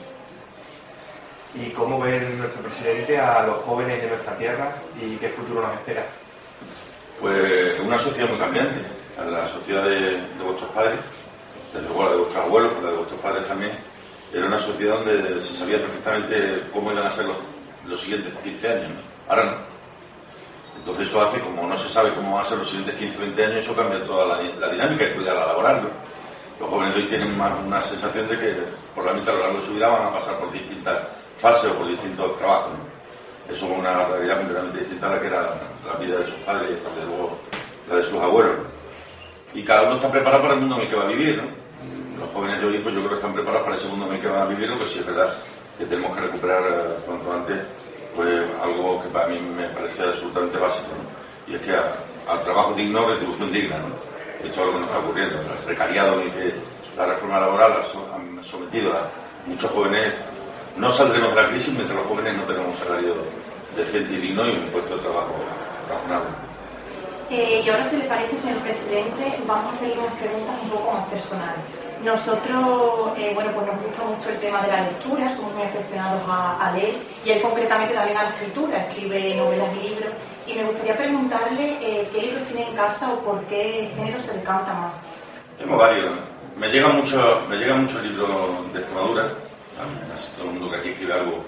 ¿Y 1.55 1.71
cómo 1.71 1.99
ve 2.01 2.21
nuestro 2.37 2.63
presidente 2.63 3.19
a 3.19 3.47
los 3.47 3.59
jóvenes 3.65 4.03
de 4.03 4.09
nuestra 4.09 4.37
tierra 4.37 4.75
y 5.01 5.17
qué 5.17 5.31
futuro 5.31 5.63
nos 5.63 5.75
espera? 5.75 6.07
Pues 7.21 7.81
una 7.81 7.99
sociedad 7.99 8.29
muy 8.29 8.39
cambiante, 8.39 8.81
la 9.31 9.49
sociedad 9.49 9.85
de, 9.85 10.21
vuestros 10.43 10.71
padres, 10.73 11.01
desde 11.73 11.89
luego 11.89 12.05
la 12.05 12.11
de 12.11 12.17
vuestros 12.17 12.45
abuelos, 12.45 12.73
pero 12.75 12.85
la 12.85 12.91
de 12.91 12.97
vuestros 12.97 13.21
padres 13.21 13.49
también, 13.49 13.73
era 14.33 14.47
una 14.47 14.61
sociedad 14.61 14.97
donde 14.97 15.43
se 15.43 15.55
sabía 15.55 15.79
perfectamente 15.79 16.63
cómo 16.73 16.93
iban 16.93 17.07
a 17.07 17.15
ser 17.15 17.25
los, 17.25 17.37
los 17.87 18.01
siguientes 18.01 18.33
15 18.45 18.69
años, 18.69 18.93
ahora 19.29 19.45
no. 19.45 19.79
Entonces 20.79 21.09
eso 21.09 21.21
hace, 21.21 21.41
como 21.41 21.67
no 21.67 21.77
se 21.77 21.89
sabe 21.89 22.13
cómo 22.15 22.37
van 22.37 22.47
a 22.47 22.49
ser 22.49 22.59
los 22.59 22.69
siguientes 22.69 22.95
15 22.97 23.19
o 23.19 23.21
20 23.21 23.45
años, 23.45 23.57
eso 23.59 23.75
cambia 23.75 24.05
toda 24.05 24.39
la, 24.39 24.69
dinámica, 24.71 25.09
incluida 25.09 25.35
la 25.35 25.47
laboral. 25.47 25.83
Los 26.61 26.69
jóvenes 26.69 26.95
de 26.95 27.01
hoy 27.03 27.07
tienen 27.09 27.37
más 27.37 27.53
una 27.65 27.83
sensación 27.83 28.29
de 28.29 28.39
que 28.39 28.55
por 28.95 29.05
la 29.05 29.13
mitad 29.13 29.35
a 29.35 29.39
lo 29.39 29.43
largo 29.45 29.61
de 29.61 29.67
su 29.67 29.75
vida 29.75 29.89
van 29.89 30.07
a 30.07 30.13
pasar 30.13 30.39
por 30.39 30.53
distintas 30.53 30.99
fases 31.41 31.71
o 31.71 31.75
por 31.75 31.87
distintos 31.89 32.37
trabajos. 32.39 32.73
¿no? 32.73 33.55
Eso 33.55 33.67
es 33.67 33.79
una 33.79 34.05
realidad 34.07 34.37
completamente 34.39 34.81
distinta 34.81 35.07
a 35.07 35.11
la 35.15 35.21
que 35.21 35.27
era 35.27 35.43
la 35.87 35.95
vida 36.05 36.19
de 36.19 36.27
sus 36.27 36.37
padres 36.39 36.71
y 36.71 36.75
desde 36.75 37.07
luego 37.09 37.39
la 37.89 37.97
de 37.97 38.05
sus 38.05 38.21
abuelos. 38.21 38.57
Y 39.55 39.63
cada 39.65 39.85
uno 39.85 39.97
está 39.97 40.11
preparado 40.11 40.43
para 40.43 40.55
el 40.55 40.61
mundo 40.61 40.77
en 40.77 40.83
el 40.83 40.89
que 40.89 40.97
va 40.97 41.05
a 41.05 41.09
vivir. 41.09 41.37
¿no? 41.43 42.21
Los 42.21 42.31
jóvenes 42.35 42.61
de 42.61 42.67
hoy, 42.67 42.79
pues 42.79 42.95
yo 42.95 43.01
creo 43.01 43.11
que 43.11 43.17
están 43.17 43.33
preparados 43.33 43.63
para 43.65 43.77
ese 43.77 43.89
mundo 43.89 44.07
en 44.07 44.15
el 44.15 44.21
que 44.21 44.29
van 44.29 44.43
a 44.43 44.47
vivir, 44.47 44.69
lo 44.69 44.79
que 44.79 44.87
sí 44.87 44.99
es 44.99 45.07
verdad 45.07 45.33
que 45.79 45.87
tenemos 45.87 46.15
que 46.17 46.23
recuperar 46.23 46.63
eh, 46.69 46.95
cuanto 47.07 47.33
antes 47.33 47.59
pues 48.17 48.43
algo 48.61 49.01
que 49.01 49.09
para 49.11 49.29
mí 49.29 49.39
me 49.39 49.69
parece 49.69 50.03
absolutamente 50.03 50.59
básico. 50.59 50.89
¿no? 50.89 51.53
Y 51.53 51.57
es 51.57 51.63
que 51.63 51.73
a- 51.75 51.95
al 52.29 52.43
trabajo 52.43 52.75
digno, 52.75 53.07
retribución 53.09 53.51
digna. 53.53 53.79
¿no? 53.79 53.87
Esto 54.45 54.51
es 54.51 54.59
algo 54.59 54.73
que 54.73 54.79
nos 54.81 54.89
está 54.89 54.99
ocurriendo. 54.99 55.37
El 55.41 55.65
precariado 55.65 56.21
en 56.21 56.31
que 56.33 56.55
la 56.97 57.07
reforma 57.07 57.41
laboral 57.41 57.73
ha 57.81 57.85
so- 57.87 58.07
ha 58.13 58.45
sometido 58.45 58.93
a 58.93 59.09
muchos 59.47 59.71
jóvenes. 59.71 60.13
No 60.79 60.93
saldremos 60.93 61.35
de 61.35 61.43
la 61.43 61.49
crisis 61.49 61.75
mientras 61.75 61.99
los 61.99 62.07
jóvenes 62.07 62.37
no 62.37 62.45
tenemos 62.45 62.69
un 62.69 62.87
salario 62.87 63.15
decente 63.77 64.15
y 64.15 64.17
digno 64.19 64.47
y 64.47 64.51
un 64.51 64.71
puesto 64.71 64.97
de 64.97 65.03
trabajo 65.03 65.35
razonable. 65.91 66.31
Eh, 67.31 67.63
y 67.65 67.69
ahora, 67.69 67.85
si 67.91 67.97
le 67.97 68.05
parece, 68.05 68.39
señor 68.39 68.61
presidente, 68.61 69.39
vamos 69.47 69.73
a 69.73 69.77
hacer 69.77 69.99
unas 69.99 70.15
preguntas 70.15 70.55
un 70.63 70.71
poco 70.71 70.93
más 70.93 71.07
personales. 71.09 71.61
Nosotros, 72.03 73.11
eh, 73.19 73.33
bueno, 73.35 73.51
pues 73.53 73.67
nos 73.67 73.83
gusta 73.83 74.03
mucho 74.05 74.31
el 74.31 74.39
tema 74.39 74.63
de 74.63 74.69
la 74.69 74.83
lectura, 74.83 75.35
somos 75.35 75.53
muy 75.53 75.65
aficionados 75.65 76.23
a, 76.29 76.69
a 76.69 76.73
leer 76.73 76.95
y 77.25 77.31
él 77.31 77.43
concretamente 77.43 77.93
también 77.93 78.17
a 78.17 78.23
la 78.23 78.29
escritura, 78.31 78.87
escribe 78.87 79.35
novelas 79.35 79.69
y 79.77 79.89
libros. 79.89 80.13
Y 80.47 80.55
me 80.55 80.63
gustaría 80.63 80.97
preguntarle 80.97 81.77
eh, 81.83 82.09
qué 82.13 82.23
libros 82.23 82.45
tiene 82.47 82.69
en 82.71 82.77
casa 82.77 83.13
o 83.13 83.19
por 83.19 83.43
qué 83.47 83.91
género 83.97 84.21
se 84.21 84.33
decanta 84.33 84.73
más. 84.75 85.03
Tengo 85.59 85.77
varios. 85.77 86.15
Me 86.57 86.69
llega 86.69 86.89
mucho, 86.89 87.43
me 87.49 87.57
llega 87.57 87.75
mucho 87.75 88.01
libro 88.01 88.65
de 88.73 88.79
Extremadura. 88.79 89.33
Todo 90.37 90.47
el 90.47 90.53
mundo 90.53 90.71
que 90.71 90.77
aquí 90.77 90.89
escribe 90.89 91.13
algo, 91.13 91.45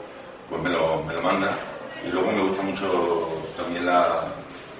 pues 0.48 0.62
me 0.62 0.70
lo, 0.70 1.02
me 1.02 1.14
lo 1.14 1.22
manda. 1.22 1.58
Y 2.04 2.08
luego 2.08 2.30
me 2.30 2.42
gusta 2.42 2.62
mucho 2.62 3.28
también 3.56 3.86
la, 3.86 4.28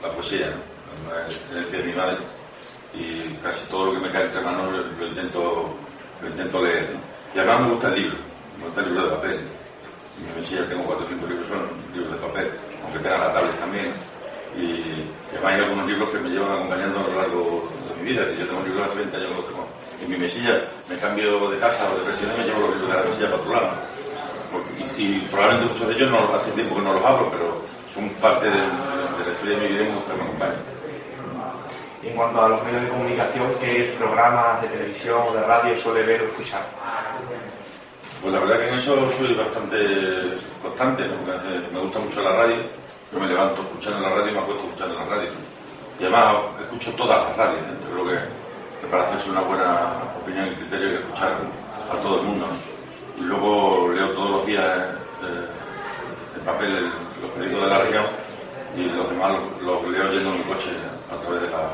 la 0.02 0.12
poesía, 0.12 0.46
¿no? 0.48 1.12
la 1.12 1.26
herencia 1.52 1.78
de 1.78 1.84
mi 1.84 1.92
madre. 1.92 2.18
Y 2.94 3.34
casi 3.42 3.66
todo 3.66 3.86
lo 3.86 3.94
que 3.94 4.06
me 4.06 4.12
cae 4.12 4.24
entre 4.24 4.40
manos 4.40 4.72
lo, 4.98 5.06
intento, 5.06 5.74
lo 6.22 6.28
intento 6.28 6.62
leer. 6.62 6.90
Y 7.34 7.38
además 7.38 7.60
me 7.60 7.70
gusta 7.72 7.88
el 7.88 8.02
libro, 8.02 8.18
me 8.58 8.64
gusta 8.66 8.80
el 8.80 8.86
libro 8.86 9.04
de 9.04 9.10
papel. 9.16 9.40
En 10.18 10.34
mi 10.34 10.40
mesilla 10.40 10.68
tengo 10.68 10.84
cuatro 10.84 11.06
o 11.06 11.08
cinco 11.08 11.26
libros, 11.26 11.46
son 11.48 11.68
libros 11.94 12.12
de 12.12 12.26
papel, 12.26 12.50
aunque 12.84 12.98
tengan 12.98 13.20
la 13.20 13.32
tablet 13.32 13.58
también. 13.58 13.92
Y, 14.56 15.10
además 15.32 15.54
hay 15.54 15.60
algunos 15.62 15.86
libros 15.86 16.10
que 16.10 16.18
me 16.18 16.28
llevan 16.28 16.52
acompañando 16.52 17.00
a 17.00 17.02
lo 17.02 17.14
largo 17.20 17.68
de 17.88 18.02
mi 18.02 18.10
vida. 18.10 18.30
Yo 18.38 18.46
tengo 18.46 18.62
libros 18.62 18.82
de 18.82 18.84
hace 18.84 18.98
20 18.98 19.16
años 19.16 19.30
que 19.30 19.42
tengo 19.42 19.66
en 20.02 20.10
mi 20.10 20.16
mesilla. 20.16 20.64
Me 20.88 20.98
cambio 20.98 21.50
de 21.50 21.58
casa 21.58 21.90
o 21.90 21.98
de 21.98 22.04
presión 22.04 22.32
y 22.34 22.38
me 22.38 22.44
llevo 22.44 22.60
los 22.60 22.76
libros 22.76 22.90
de 22.90 22.96
la 22.96 23.04
mesilla 23.04 23.30
para 23.30 23.42
otro 23.42 23.52
lado. 23.52 23.70
Y, 24.96 25.02
y 25.02 25.28
probablemente 25.30 25.72
muchos 25.72 25.88
de 25.88 25.94
ellos 25.94 26.10
no, 26.10 26.34
hace 26.34 26.50
tiempo 26.52 26.76
que 26.76 26.82
no 26.82 26.94
los 26.94 27.04
abro, 27.04 27.30
pero 27.30 27.62
son 27.94 28.08
parte 28.20 28.46
de, 28.46 28.60
de 28.60 29.24
la 29.26 29.32
historia 29.32 29.56
de 29.56 29.60
mi 29.60 29.68
vida 29.68 29.82
y 29.82 29.88
me 29.88 29.94
gusta 29.96 30.12
que 30.12 30.18
me 30.18 30.24
acompañen. 30.24 30.80
Y 32.02 32.08
en 32.08 32.16
cuanto 32.16 32.42
a 32.42 32.48
los 32.48 32.64
medios 32.64 32.82
de 32.82 32.88
comunicación, 32.88 33.52
¿qué 33.60 33.94
programas 33.98 34.62
de 34.62 34.68
televisión 34.68 35.22
o 35.28 35.34
de 35.34 35.42
radio 35.42 35.76
suele 35.76 36.02
ver 36.02 36.22
o 36.22 36.24
escuchar? 36.24 36.62
Pues 38.22 38.32
la 38.32 38.40
verdad 38.40 38.58
que 38.58 38.68
en 38.68 38.74
eso 38.74 39.10
soy 39.12 39.34
bastante 39.34 39.76
constante, 40.62 41.08
¿no? 41.08 41.16
Porque 41.24 41.72
me 41.72 41.80
gusta 41.80 41.98
mucho 41.98 42.22
la 42.22 42.32
radio. 42.32 42.56
Yo 43.12 43.18
me 43.18 43.26
levanto 43.26 43.62
escuchando 43.62 44.00
la 44.00 44.14
radio 44.14 44.30
y 44.30 44.32
me 44.32 44.38
acuesto 44.38 44.64
escuchando 44.64 44.94
la 44.98 45.04
radio. 45.06 45.30
Y 45.98 46.02
además 46.04 46.36
escucho 46.60 46.92
todas 46.92 47.28
las 47.28 47.36
radios. 47.36 47.60
¿eh? 47.60 47.76
Yo 47.84 47.92
creo 47.92 48.04
que, 48.06 48.18
que 48.80 48.86
para 48.88 49.04
hacerse 49.04 49.30
una 49.30 49.40
buena 49.42 49.92
opinión 50.20 50.46
y 50.48 50.54
criterio 50.56 50.86
hay 50.88 50.94
que 50.96 51.00
escuchar 51.02 51.32
a 51.92 51.96
todo 52.02 52.20
el 52.20 52.26
mundo. 52.26 52.46
Y 53.18 53.22
luego 53.22 53.88
leo 53.92 54.10
todos 54.10 54.30
los 54.30 54.46
días 54.46 54.64
eh, 54.64 55.46
en 56.38 56.44
papel 56.44 56.68
el- 56.76 56.92
los 57.22 57.30
periódicos 57.32 57.62
de 57.64 57.68
la 57.68 57.78
región 57.78 58.04
y 58.76 58.84
los 58.84 59.10
demás 59.10 59.32
los, 59.32 59.62
los 59.62 59.88
leo 59.92 60.12
yendo 60.12 60.30
en 60.30 60.38
mi 60.38 60.44
coche 60.44 60.70
a 61.12 61.16
través 61.20 61.42
de 61.42 61.50
la, 61.50 61.70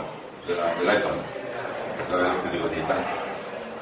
de 0.48 0.54
la- 0.56 0.74
del 0.74 0.98
iPad, 1.00 1.12
a 1.12 2.08
través 2.08 2.26
de 2.26 2.32
los 2.32 2.42
periódicos 2.42 2.70
digitales. 2.70 3.06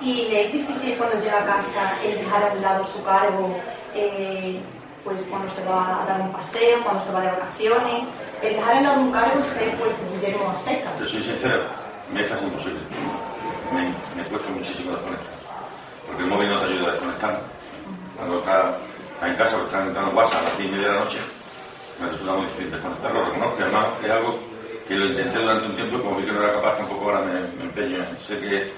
¿Y 0.00 0.14
le 0.28 0.42
es 0.42 0.52
difícil 0.52 0.96
cuando 0.98 1.18
llega 1.20 1.42
a 1.42 1.46
casa 1.46 1.98
el 2.02 2.18
dejar 2.18 2.42
a 2.50 2.52
un 2.52 2.60
lado 2.62 2.84
su 2.84 3.02
cargo, 3.04 3.56
eh, 3.94 4.60
pues 5.04 5.22
cuando 5.30 5.48
se 5.54 5.64
va 5.64 6.02
a 6.02 6.06
dar 6.06 6.20
un 6.20 6.32
paseo, 6.32 6.82
cuando 6.82 7.02
se 7.02 7.12
va 7.12 7.20
de 7.22 7.28
vacaciones? 7.28 8.04
El 8.42 8.56
dejar 8.56 8.74
a 8.74 8.78
un 8.78 8.84
lado 8.84 9.00
un 9.00 9.12
cargo 9.12 9.40
y 9.40 9.44
ser 9.44 9.74
pues 9.78 9.94
Guillermo 10.12 10.50
Aseca. 10.50 10.90
Te 10.98 11.06
soy 11.06 11.22
sincero, 11.22 11.62
me 12.12 12.20
es 12.20 12.26
casi 12.26 12.44
imposible. 12.44 12.80
Me, 13.72 14.24
cuesta 14.24 14.50
muchísimo 14.50 14.90
desconectar. 14.92 15.34
Porque 16.06 16.22
el 16.22 16.28
móvil 16.28 16.48
no 16.48 16.60
te 16.60 16.66
ayuda 16.66 16.88
a 16.88 16.92
desconectar. 16.92 17.40
Cuando 18.16 18.38
estás, 18.38 18.74
estás 19.14 19.30
en 19.30 19.36
casa 19.36 19.56
o 19.56 19.62
estás 19.64 19.86
entrando 19.86 20.10
en 20.10 20.16
WhatsApp 20.16 20.40
a 20.40 20.44
las 20.44 20.58
10 20.58 20.68
y 20.68 20.72
media 20.72 20.88
de 20.88 20.94
la 20.94 21.00
noche, 21.04 21.18
me 22.00 22.10
resulta 22.10 22.32
muy 22.34 22.46
difícil 22.46 22.70
desconectar, 22.70 23.14
lo 23.14 23.24
reconozco. 23.24 23.56
Además, 23.60 23.86
es 24.02 24.10
algo 24.10 24.38
que 24.86 24.94
lo 24.94 25.06
intenté 25.06 25.38
durante 25.38 25.66
un 25.66 25.76
tiempo 25.76 25.96
y 25.96 26.00
como 26.00 26.16
vi 26.16 26.24
que 26.24 26.32
no 26.32 26.42
era 26.42 26.52
capaz, 26.52 26.76
tampoco 26.76 27.04
ahora 27.04 27.20
me, 27.20 27.40
me 27.56 27.64
empeño. 27.64 28.04
Sé 28.26 28.38
que, 28.40 28.72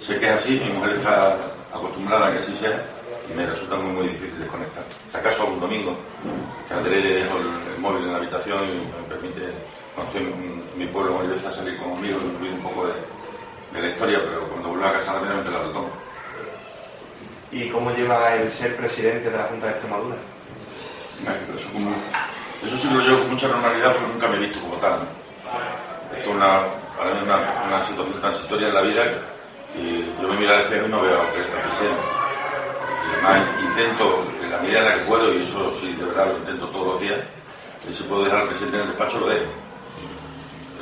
sé 0.00 0.18
que 0.18 0.26
es 0.26 0.32
así, 0.32 0.60
mi 0.60 0.72
mujer 0.72 0.96
está 0.96 1.36
acostumbrada 1.72 2.28
a 2.28 2.32
que 2.32 2.38
así 2.38 2.54
sea 2.56 2.82
y 3.30 3.34
me 3.34 3.46
resulta 3.46 3.76
muy, 3.76 3.92
muy 3.92 4.08
difícil 4.08 4.38
desconectar. 4.38 4.84
Si 5.10 5.16
acaso 5.16 5.46
un 5.46 5.60
domingo, 5.60 5.96
que 6.68 6.74
adrede 6.74 7.24
dejo 7.24 7.38
el, 7.38 7.80
móvil 7.80 8.04
en 8.04 8.12
la 8.12 8.18
habitación 8.18 8.64
y 8.64 8.74
me 8.78 9.08
permite, 9.08 9.52
cuando 9.94 10.12
estoy 10.12 10.32
en, 10.32 10.78
mi 10.78 10.86
pueblo, 10.86 11.20
a 11.20 11.52
salir 11.52 11.76
con 11.78 11.92
amigos, 11.92 12.22
incluir 12.22 12.52
un 12.52 12.60
poco 12.60 12.86
de, 12.86 12.92
de 13.76 13.82
la 13.82 13.88
historia, 13.88 14.20
pero 14.24 14.48
cuando 14.48 14.68
vuelvo 14.70 14.86
a 14.86 14.92
casa 14.92 15.12
rápidamente 15.12 15.50
la 15.50 15.58
retomo. 15.60 15.90
¿Y 17.52 17.68
cómo 17.70 17.90
lleva 17.92 18.34
el 18.34 18.50
ser 18.50 18.76
presidente 18.76 19.30
de 19.30 19.36
la 19.36 19.44
Junta 19.44 19.66
de 19.66 19.72
Extremadura? 19.72 20.16
Eso, 21.56 21.68
como- 21.72 21.94
eso 22.64 22.76
sí 22.76 22.88
lo 22.92 23.00
llevo 23.00 23.18
con 23.20 23.30
mucha 23.30 23.48
normalidad 23.48 23.92
porque 23.94 24.12
nunca 24.12 24.28
me 24.28 24.36
he 24.36 24.40
visto 24.40 24.60
como 24.60 24.74
tal. 24.76 25.00
¿no? 25.00 26.16
Esto 26.16 26.30
es 26.30 26.36
una, 26.36 26.60
para 26.96 27.10
mí 27.14 27.20
una, 27.22 27.36
una 27.66 27.86
situación 27.86 28.20
transitoria 28.20 28.68
en 28.68 28.74
la 28.74 28.80
vida 28.82 29.02
y 29.76 30.04
yo 30.20 30.28
me 30.28 30.36
miro 30.36 30.54
al 30.54 30.60
espejo 30.62 30.86
y 30.86 30.90
no 30.90 31.00
veo 31.02 31.20
al 31.20 31.26
pre- 31.28 31.42
al 31.42 31.62
presidente. 31.68 32.02
Y 33.06 33.14
además 33.14 33.48
intento, 33.62 34.24
en 34.42 34.50
la 34.50 34.58
medida 34.58 34.78
en 34.78 34.84
la 34.84 34.94
que 34.96 35.00
puedo, 35.02 35.34
y 35.34 35.42
eso 35.42 35.72
sí, 35.80 35.92
de 35.94 36.04
verdad 36.04 36.26
lo 36.32 36.38
intento 36.38 36.68
todos 36.68 36.86
los 36.86 37.00
días, 37.00 37.20
y 37.88 37.94
si 37.94 38.02
puedo 38.04 38.24
dejar 38.24 38.40
al 38.40 38.48
presidente 38.48 38.76
en 38.78 38.82
el 38.82 38.88
despacho, 38.88 39.20
lo 39.20 39.26
dejo. 39.28 39.44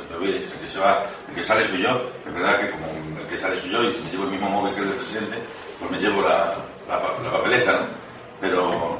Pero 0.09 0.23
el 0.25 0.49
que, 0.61 0.69
se 0.69 0.79
va, 0.79 1.05
que 1.35 1.43
sale 1.43 1.67
soy 1.67 1.81
yo, 1.83 2.01
es 2.25 2.33
verdad 2.33 2.59
que 2.61 2.71
como 2.71 2.85
el 3.19 3.27
que 3.27 3.37
sale 3.37 3.59
soy 3.59 3.69
yo 3.71 3.83
y 3.83 3.97
me 4.03 4.09
llevo 4.11 4.23
el 4.23 4.31
mismo 4.31 4.49
móvil 4.49 4.73
que 4.73 4.81
el 4.81 4.87
del 4.89 4.97
presidente, 4.97 5.37
pues 5.79 5.91
me 5.91 5.97
llevo 5.99 6.21
la, 6.21 6.55
la, 6.87 7.01
pa- 7.01 7.13
la 7.23 7.31
papeleta, 7.31 7.71
¿no? 7.73 7.85
Pero 8.41 8.97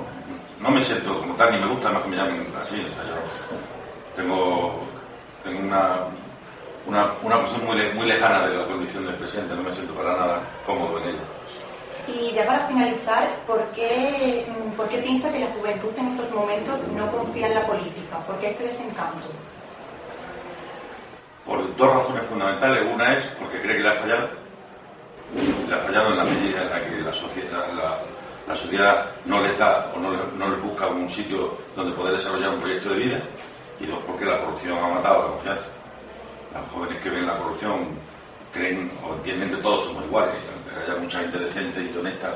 no 0.60 0.71
me 0.71 0.84
siento 0.84 1.19
como 1.19 1.34
tal, 1.36 1.52
ni 1.54 1.60
me 1.60 1.67
gusta 1.67 1.91
más 1.91 2.04
que 2.04 2.10
me 2.10 2.17
llamen 2.17 2.45
así. 2.62 2.76
o 2.76 2.93
sea, 2.95 3.06
yo 3.10 4.15
tengo, 4.15 4.80
tengo 5.43 5.60
una, 5.62 5.95
una, 6.88 7.12
una 7.24 7.41
posición 7.41 7.65
muy, 7.65 7.78
muy 7.93 8.06
lejana 8.08 8.48
de 8.48 8.56
la 8.58 8.65
condición 8.65 9.06
del 9.06 9.15
presidente, 9.15 9.56
no 9.56 9.63
me 9.63 9.74
siento 9.74 9.93
para 9.93 10.15
nada 10.15 10.39
cómodo 10.65 10.98
en 11.00 11.10
ella. 11.10 11.24
Y 12.08 12.32
ya 12.34 12.45
para 12.45 12.67
finalizar, 12.67 13.28
¿por 13.48 13.62
qué, 13.76 14.45
¿por 14.78 14.88
qué 14.89 15.00
piensa 15.00 15.32
que 15.32 15.39
la 15.39 15.48
juventud 15.48 15.89
en 15.98 16.08
estos 16.10 16.30
momentos 16.32 16.80
no 16.95 17.12
confía 17.12 17.48
en 17.48 17.56
la 17.56 17.65
política? 17.65 18.19
¿Por 18.28 18.38
qué 18.39 18.48
este 18.52 18.65
desencanto? 18.65 19.26
Por 21.45 21.75
dos 21.75 21.93
razones 21.93 22.25
fundamentales. 22.25 22.84
Una 22.91 23.13
es 23.13 23.25
porque 23.39 23.62
cree 23.62 23.77
que 23.77 23.84
le 23.84 23.89
ha 23.89 23.93
fallado. 23.93 24.29
Le 25.67 25.75
ha 25.75 25.79
fallado 25.79 26.10
en 26.10 26.17
la 26.17 26.23
medida 26.23 26.62
en 26.62 26.69
la 26.69 26.86
que 26.86 27.01
la 27.01 27.13
sociedad, 27.13 27.65
la, 28.47 28.55
sociedad 28.55 29.12
no 29.25 29.41
les 29.41 29.58
da 29.58 29.91
o 29.95 29.99
no 29.99 30.12
le, 30.12 30.17
les 30.17 30.62
busca 30.62 30.88
un 30.88 31.10
sitio 31.10 31.58
donde 31.75 31.93
poder 31.93 32.15
desarrollar 32.15 32.51
un 32.51 32.60
proyecto 32.62 32.89
de 32.89 32.95
vida. 32.95 33.21
Y 33.79 33.86
dos, 33.86 33.99
porque 34.08 34.25
la 34.25 34.39
corrupción 34.39 34.77
ha 34.77 34.88
matado 34.88 35.23
la 35.23 35.27
confianza. 35.34 35.65
Los 36.53 36.71
jóvenes 36.71 37.03
que 37.03 37.10
ven 37.10 37.27
la 37.27 37.38
corrupción 37.38 37.88
creen 38.53 38.91
o 39.03 39.13
entienden 39.15 39.49
que 39.49 39.58
todos 39.58 39.84
somos 39.84 40.05
iguales. 40.05 40.36
Aunque 40.53 40.91
haya 40.91 40.99
mucha 40.99 41.19
gente 41.19 41.38
decente 41.38 41.81
y 41.84 41.97
honesta 41.97 42.34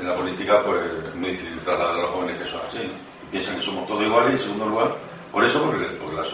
en 0.00 0.08
la 0.08 0.14
política, 0.14 0.62
pues 0.64 0.80
es 1.08 1.14
muy 1.14 1.30
difícil 1.30 1.60
trasladar 1.60 1.98
a 1.98 2.02
los 2.02 2.10
jóvenes 2.10 2.38
que 2.38 2.44
eso 2.44 2.58
es 2.58 2.74
así. 2.74 2.86
¿no? 2.86 3.30
Piensan 3.30 3.56
que 3.56 3.62
somos 3.62 3.86
todos 3.86 4.02
iguales 4.02 4.32
y 4.32 4.36
en 4.36 4.42
segundo 4.42 4.66
lugar, 4.66 4.88
por 5.32 5.44
eso, 5.44 5.62
porque, 5.62 5.84
la, 5.84 6.24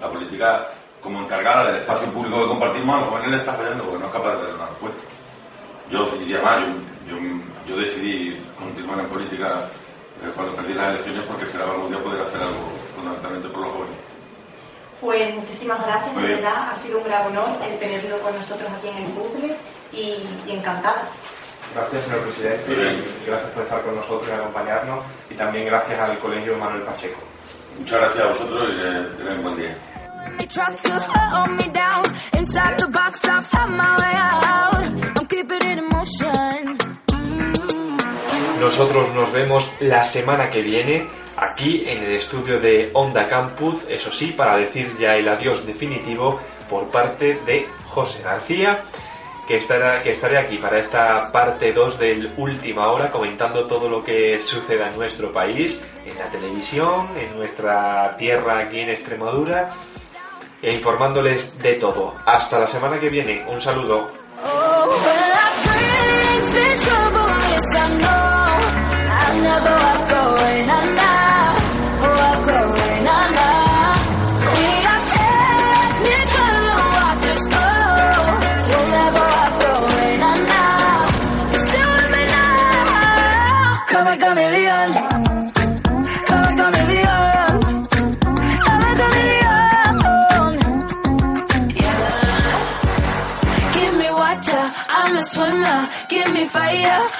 la 0.00 0.12
política 0.12 0.68
como 1.02 1.22
encargada 1.22 1.66
del 1.66 1.80
espacio 1.82 2.06
público 2.08 2.42
que 2.42 2.48
compartimos, 2.48 2.96
a 2.96 3.00
los 3.00 3.08
jóvenes 3.08 3.30
les 3.30 3.40
está 3.40 3.54
fallando 3.54 3.84
porque 3.84 3.98
no 4.00 4.06
es 4.06 4.12
capaz 4.12 4.36
de 4.36 4.42
dar 4.42 4.54
una 4.54 4.66
respuesta. 4.66 5.02
Yo 5.90 6.06
diría 6.18 6.42
más, 6.42 6.60
yo, 6.60 7.16
yo, 7.16 7.18
yo 7.66 7.76
decidí 7.76 8.38
continuar 8.58 9.00
en 9.00 9.06
política 9.06 9.68
eh, 10.22 10.30
cuando 10.34 10.54
perdí 10.54 10.74
las 10.74 10.90
elecciones 10.90 11.24
porque 11.26 11.44
esperaba 11.44 11.72
algún 11.72 11.90
día 11.90 12.02
poder 12.02 12.22
hacer 12.22 12.42
algo 12.42 12.68
fundamentalmente 12.94 13.48
por 13.48 13.60
los 13.62 13.72
jóvenes. 13.72 13.96
Pues 15.00 15.34
muchísimas 15.34 15.80
gracias, 15.86 16.14
de 16.14 16.22
verdad, 16.22 16.72
ha 16.72 16.76
sido 16.76 16.98
un 16.98 17.04
gran 17.04 17.26
honor 17.28 17.48
el 17.66 17.78
tenerlo 17.78 18.18
con 18.18 18.34
nosotros 18.34 18.70
aquí 18.70 18.88
en 18.88 18.96
el 18.98 19.12
puzzle 19.12 19.56
y, 19.92 20.22
y 20.46 20.52
encantada. 20.52 21.08
Gracias, 21.74 22.04
señor 22.04 22.20
presidente, 22.22 22.72
y 22.72 23.26
gracias 23.26 23.50
por 23.52 23.62
estar 23.62 23.82
con 23.82 23.96
nosotros 23.96 24.28
y 24.28 24.32
acompañarnos, 24.32 25.04
y 25.30 25.34
también 25.34 25.66
gracias 25.66 25.98
al 25.98 26.18
Colegio 26.18 26.56
Manuel 26.58 26.82
Pacheco. 26.82 27.20
Muchas 27.78 28.00
gracias 28.00 28.24
a 28.24 28.28
vosotros 28.28 28.68
y 28.70 28.76
que 28.76 29.16
tengan 29.16 29.38
un 29.38 29.42
buen 29.42 29.56
día. 29.56 29.78
Nosotros 38.58 39.10
nos 39.14 39.32
vemos 39.32 39.70
la 39.80 40.04
semana 40.04 40.50
que 40.50 40.62
viene 40.62 41.06
aquí 41.36 41.84
en 41.86 42.02
el 42.02 42.12
estudio 42.12 42.60
de 42.60 42.90
Onda 42.92 43.26
Campus, 43.26 43.76
eso 43.88 44.12
sí, 44.12 44.32
para 44.32 44.56
decir 44.56 44.96
ya 44.98 45.16
el 45.16 45.28
adiós 45.28 45.64
definitivo 45.64 46.38
por 46.68 46.88
parte 46.90 47.40
de 47.46 47.68
José 47.88 48.22
García, 48.22 48.82
que, 49.48 49.56
estará, 49.56 50.02
que 50.02 50.10
estaré 50.10 50.38
aquí 50.38 50.58
para 50.58 50.78
esta 50.78 51.32
parte 51.32 51.72
2 51.72 51.98
del 51.98 52.32
Última 52.36 52.88
Hora 52.88 53.10
comentando 53.10 53.66
todo 53.66 53.88
lo 53.88 54.02
que 54.02 54.40
suceda 54.40 54.88
en 54.88 54.96
nuestro 54.96 55.32
país, 55.32 55.82
en 56.04 56.18
la 56.18 56.30
televisión, 56.30 57.08
en 57.16 57.36
nuestra 57.36 58.16
tierra 58.16 58.58
aquí 58.58 58.80
en 58.80 58.90
Extremadura, 58.90 59.74
e 60.62 60.74
informándoles 60.74 61.58
de 61.62 61.74
todo. 61.74 62.14
Hasta 62.24 62.58
la 62.58 62.66
semana 62.66 62.98
que 62.98 63.08
viene, 63.08 63.44
un 63.48 63.60
saludo. 63.60 64.08
Oh, 64.44 64.70
me 96.40 96.46
fire, 96.46 97.19